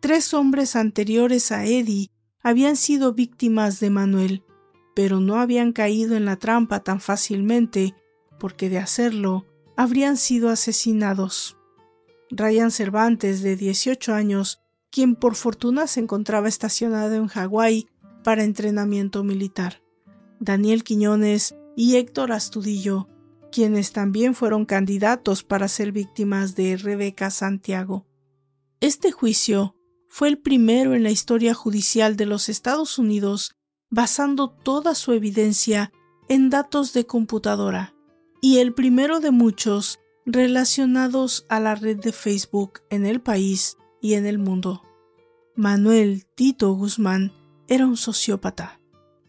Tres 0.00 0.34
hombres 0.34 0.76
anteriores 0.76 1.50
a 1.50 1.64
Eddie 1.64 2.10
habían 2.42 2.76
sido 2.76 3.14
víctimas 3.14 3.80
de 3.80 3.90
Manuel, 3.90 4.44
pero 4.94 5.20
no 5.20 5.36
habían 5.36 5.72
caído 5.72 6.16
en 6.16 6.24
la 6.24 6.36
trampa 6.36 6.80
tan 6.80 7.00
fácilmente, 7.00 7.94
porque 8.38 8.68
de 8.68 8.78
hacerlo 8.78 9.46
habrían 9.76 10.16
sido 10.16 10.48
asesinados. 10.48 11.56
Ryan 12.30 12.70
Cervantes, 12.70 13.42
de 13.42 13.56
18 13.56 14.12
años, 14.12 14.60
quien 14.90 15.14
por 15.14 15.34
fortuna 15.34 15.86
se 15.86 16.00
encontraba 16.00 16.48
estacionado 16.48 17.14
en 17.14 17.28
Hawái 17.28 17.88
para 18.24 18.44
entrenamiento 18.44 19.24
militar. 19.24 19.82
Daniel 20.40 20.84
Quiñones 20.84 21.54
y 21.76 21.96
Héctor 21.96 22.32
Astudillo, 22.32 23.08
quienes 23.50 23.92
también 23.92 24.34
fueron 24.34 24.64
candidatos 24.64 25.42
para 25.42 25.68
ser 25.68 25.92
víctimas 25.92 26.54
de 26.54 26.76
Rebeca 26.76 27.30
Santiago. 27.30 28.06
Este 28.80 29.10
juicio 29.10 29.74
fue 30.08 30.28
el 30.28 30.38
primero 30.38 30.94
en 30.94 31.02
la 31.02 31.10
historia 31.10 31.54
judicial 31.54 32.16
de 32.16 32.26
los 32.26 32.48
Estados 32.48 32.98
Unidos 32.98 33.56
basando 33.90 34.50
toda 34.50 34.94
su 34.94 35.12
evidencia 35.12 35.92
en 36.28 36.50
datos 36.50 36.92
de 36.92 37.06
computadora, 37.06 37.94
y 38.40 38.58
el 38.58 38.74
primero 38.74 39.20
de 39.20 39.30
muchos 39.30 39.98
relacionados 40.26 41.46
a 41.48 41.58
la 41.58 41.74
red 41.74 41.98
de 41.98 42.12
Facebook 42.12 42.80
en 42.90 43.06
el 43.06 43.20
país 43.20 43.78
y 44.00 44.14
en 44.14 44.26
el 44.26 44.38
mundo. 44.38 44.82
Manuel 45.54 46.24
Tito 46.34 46.72
Guzmán 46.72 47.32
era 47.66 47.86
un 47.86 47.96
sociópata, 47.96 48.80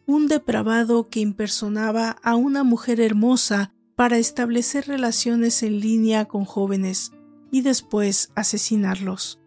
un 0.06 0.28
depravado 0.28 1.10
que 1.10 1.20
impersonaba 1.20 2.12
a 2.24 2.36
una 2.36 2.64
mujer 2.64 3.02
hermosa 3.02 3.74
para 3.96 4.18
establecer 4.18 4.88
relaciones 4.88 5.62
en 5.64 5.80
línea 5.80 6.26
con 6.26 6.46
jóvenes 6.46 7.12
y 7.52 7.62
después 7.62 8.32
asesinarlos. 8.36 9.40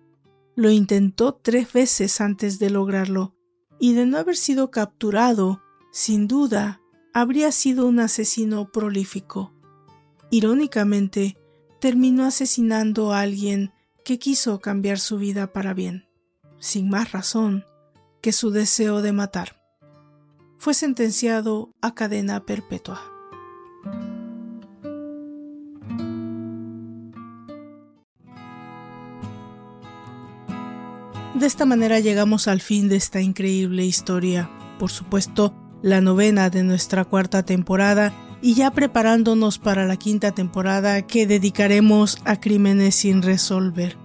Lo 0.55 0.71
intentó 0.71 1.35
tres 1.35 1.73
veces 1.73 2.21
antes 2.21 2.59
de 2.59 2.69
lograrlo, 2.69 3.35
y 3.79 3.95
de 3.95 4.07
no 4.07 4.19
haber 4.19 4.37
sido 4.37 4.71
capturado, 4.71 5.63
sin 5.91 6.29
duda, 6.29 6.81
habría 7.13 7.51
sido 7.51 7.87
un 7.87 7.99
asesino 8.01 8.71
prolífico. 8.71 9.53
Irónicamente, 10.31 11.37
terminó 11.81 12.25
asesinando 12.25 13.13
a 13.13 13.21
alguien 13.21 13.73
que 14.05 14.19
quiso 14.19 14.61
cambiar 14.61 14.99
su 14.99 15.19
vida 15.19 15.53
para 15.53 15.75
bien, 15.75 16.09
sin 16.59 16.89
más 16.89 17.13
razón 17.13 17.65
que 18.21 18.33
su 18.33 18.51
deseo 18.51 19.03
de 19.03 19.13
matar. 19.13 19.61
Fue 20.57 20.75
sentenciado 20.75 21.75
a 21.81 21.95
cadena 21.95 22.45
perpetua. 22.45 23.03
De 31.35 31.47
esta 31.47 31.65
manera 31.65 31.99
llegamos 31.99 32.47
al 32.47 32.61
fin 32.61 32.89
de 32.89 32.95
esta 32.95 33.21
increíble 33.21 33.85
historia, 33.85 34.49
por 34.79 34.91
supuesto, 34.91 35.53
la 35.83 36.01
novena 36.01 36.51
de 36.51 36.63
nuestra 36.63 37.05
cuarta 37.05 37.43
temporada 37.43 38.13
y 38.43 38.55
ya 38.55 38.73
preparándonos 38.73 39.59
para 39.59 39.87
la 39.87 39.97
quinta 39.97 40.33
temporada 40.33 41.01
que 41.03 41.27
dedicaremos 41.27 42.19
a 42.25 42.41
crímenes 42.41 42.97
sin 42.97 43.23
resolver. 43.23 43.97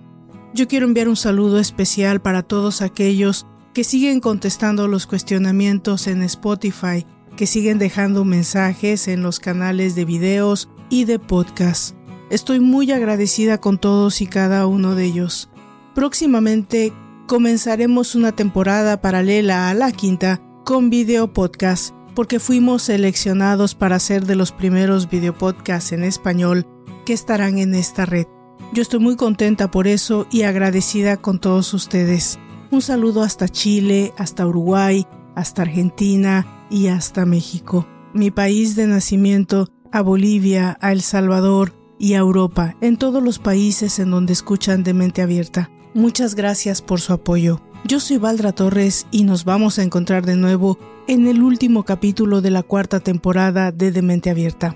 Yo 0.53 0.67
quiero 0.67 0.85
enviar 0.85 1.09
un 1.09 1.15
saludo 1.15 1.59
especial 1.59 2.21
para 2.21 2.43
todos 2.43 2.81
aquellos 2.81 3.47
que 3.73 3.83
siguen 3.83 4.19
contestando 4.19 4.87
los 4.87 5.07
cuestionamientos 5.07 6.07
en 6.07 6.21
Spotify, 6.23 7.05
que 7.35 7.47
siguen 7.47 7.79
dejando 7.79 8.25
mensajes 8.25 9.07
en 9.07 9.23
los 9.23 9.39
canales 9.39 9.95
de 9.95 10.05
videos 10.05 10.69
y 10.89 11.05
de 11.05 11.19
podcast. 11.19 11.95
Estoy 12.29 12.59
muy 12.59 12.91
agradecida 12.91 13.59
con 13.59 13.77
todos 13.77 14.21
y 14.21 14.27
cada 14.27 14.67
uno 14.67 14.95
de 14.95 15.05
ellos. 15.05 15.49
Próximamente 15.95 16.93
comenzaremos 17.27 18.15
una 18.15 18.31
temporada 18.31 19.01
paralela 19.01 19.69
a 19.69 19.73
la 19.73 19.91
quinta 19.91 20.41
con 20.63 20.89
video 20.89 21.33
podcast 21.33 21.96
porque 22.17 22.39
fuimos 22.39 22.81
seleccionados 22.81 23.75
para 23.75 23.99
ser 23.99 24.25
de 24.25 24.35
los 24.35 24.51
primeros 24.51 25.07
video 25.07 25.37
podcasts 25.37 25.91
en 25.91 26.03
español 26.03 26.65
que 27.05 27.13
estarán 27.13 27.59
en 27.59 27.75
esta 27.75 28.07
red. 28.07 28.25
Yo 28.73 28.81
estoy 28.81 28.99
muy 28.99 29.15
contenta 29.15 29.69
por 29.69 29.85
eso 29.85 30.25
y 30.31 30.41
agradecida 30.41 31.17
con 31.17 31.37
todos 31.37 31.75
ustedes. 31.75 32.39
Un 32.71 32.81
saludo 32.81 33.21
hasta 33.21 33.47
Chile, 33.47 34.15
hasta 34.17 34.47
Uruguay, 34.47 35.05
hasta 35.35 35.61
Argentina 35.61 36.65
y 36.71 36.87
hasta 36.87 37.27
México. 37.27 37.87
Mi 38.15 38.31
país 38.31 38.75
de 38.75 38.87
nacimiento, 38.87 39.67
a 39.91 40.01
Bolivia, 40.01 40.75
a 40.81 40.93
El 40.93 41.03
Salvador 41.03 41.73
y 41.99 42.15
a 42.15 42.17
Europa, 42.17 42.75
en 42.81 42.97
todos 42.97 43.21
los 43.21 43.37
países 43.37 43.99
en 43.99 44.09
donde 44.09 44.33
escuchan 44.33 44.83
de 44.83 44.95
mente 44.95 45.21
abierta. 45.21 45.69
Muchas 45.93 46.33
gracias 46.33 46.81
por 46.81 46.99
su 46.99 47.13
apoyo. 47.13 47.61
Yo 47.83 47.99
soy 47.99 48.17
Valdra 48.17 48.53
Torres 48.53 49.05
y 49.11 49.23
nos 49.23 49.45
vamos 49.45 49.77
a 49.77 49.83
encontrar 49.83 50.25
de 50.25 50.35
nuevo 50.35 50.79
en 51.07 51.27
el 51.27 51.41
último 51.41 51.83
capítulo 51.83 52.41
de 52.41 52.51
la 52.51 52.63
cuarta 52.63 52.99
temporada 52.99 53.71
de 53.71 53.91
Demente 53.91 54.29
Abierta. 54.29 54.75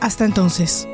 Hasta 0.00 0.24
entonces. 0.24 0.86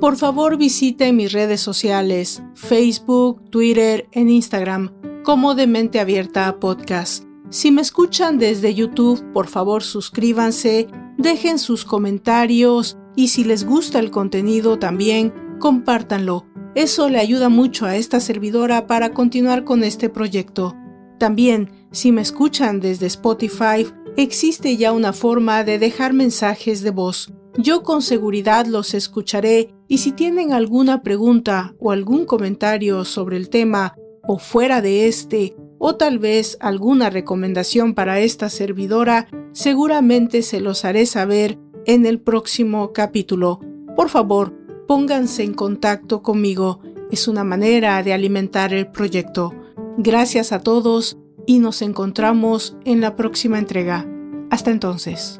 Por 0.00 0.16
favor 0.16 0.56
visite 0.56 1.12
mis 1.12 1.32
redes 1.32 1.60
sociales, 1.60 2.42
Facebook, 2.54 3.50
Twitter, 3.50 4.06
en 4.12 4.30
Instagram, 4.30 4.92
como 5.24 5.54
Demente 5.54 6.00
Abierta 6.00 6.58
Podcast. 6.58 7.24
Si 7.50 7.70
me 7.70 7.82
escuchan 7.82 8.38
desde 8.38 8.74
YouTube, 8.74 9.22
por 9.32 9.46
favor 9.46 9.82
suscríbanse 9.82 10.88
dejen 11.20 11.58
sus 11.58 11.84
comentarios 11.84 12.96
y 13.14 13.28
si 13.28 13.44
les 13.44 13.64
gusta 13.64 13.98
el 13.98 14.10
contenido 14.10 14.78
también, 14.78 15.32
compártanlo. 15.60 16.46
Eso 16.74 17.08
le 17.08 17.20
ayuda 17.20 17.48
mucho 17.48 17.86
a 17.86 17.94
esta 17.94 18.18
servidora 18.18 18.88
para 18.88 19.12
continuar 19.12 19.62
con 19.62 19.84
este 19.84 20.08
proyecto. 20.08 20.74
También, 21.18 21.70
si 21.92 22.10
me 22.10 22.22
escuchan 22.22 22.80
desde 22.80 23.06
Spotify, 23.06 23.86
existe 24.16 24.76
ya 24.76 24.90
una 24.90 25.12
forma 25.12 25.62
de 25.62 25.78
dejar 25.78 26.12
mensajes 26.12 26.82
de 26.82 26.90
voz. 26.90 27.32
Yo 27.56 27.82
con 27.82 28.02
seguridad 28.02 28.66
los 28.66 28.94
escucharé 28.94 29.74
y 29.86 29.98
si 29.98 30.12
tienen 30.12 30.52
alguna 30.52 31.02
pregunta 31.02 31.74
o 31.78 31.90
algún 31.90 32.24
comentario 32.24 33.04
sobre 33.04 33.36
el 33.36 33.50
tema 33.50 33.94
o 34.26 34.38
fuera 34.38 34.80
de 34.80 35.08
este, 35.08 35.56
o 35.78 35.96
tal 35.96 36.18
vez 36.18 36.56
alguna 36.60 37.10
recomendación 37.10 37.94
para 37.94 38.20
esta 38.20 38.48
servidora, 38.50 39.26
seguramente 39.52 40.42
se 40.42 40.60
los 40.60 40.84
haré 40.84 41.06
saber 41.06 41.58
en 41.86 42.06
el 42.06 42.20
próximo 42.20 42.92
capítulo. 42.92 43.60
Por 43.96 44.08
favor, 44.08 44.54
pónganse 44.90 45.44
en 45.44 45.54
contacto 45.54 46.20
conmigo. 46.20 46.80
Es 47.12 47.28
una 47.28 47.44
manera 47.44 48.02
de 48.02 48.12
alimentar 48.12 48.74
el 48.74 48.88
proyecto. 48.88 49.54
Gracias 49.96 50.50
a 50.50 50.64
todos 50.64 51.16
y 51.46 51.60
nos 51.60 51.80
encontramos 51.80 52.76
en 52.84 53.00
la 53.00 53.14
próxima 53.14 53.60
entrega. 53.60 54.04
Hasta 54.50 54.72
entonces. 54.72 55.38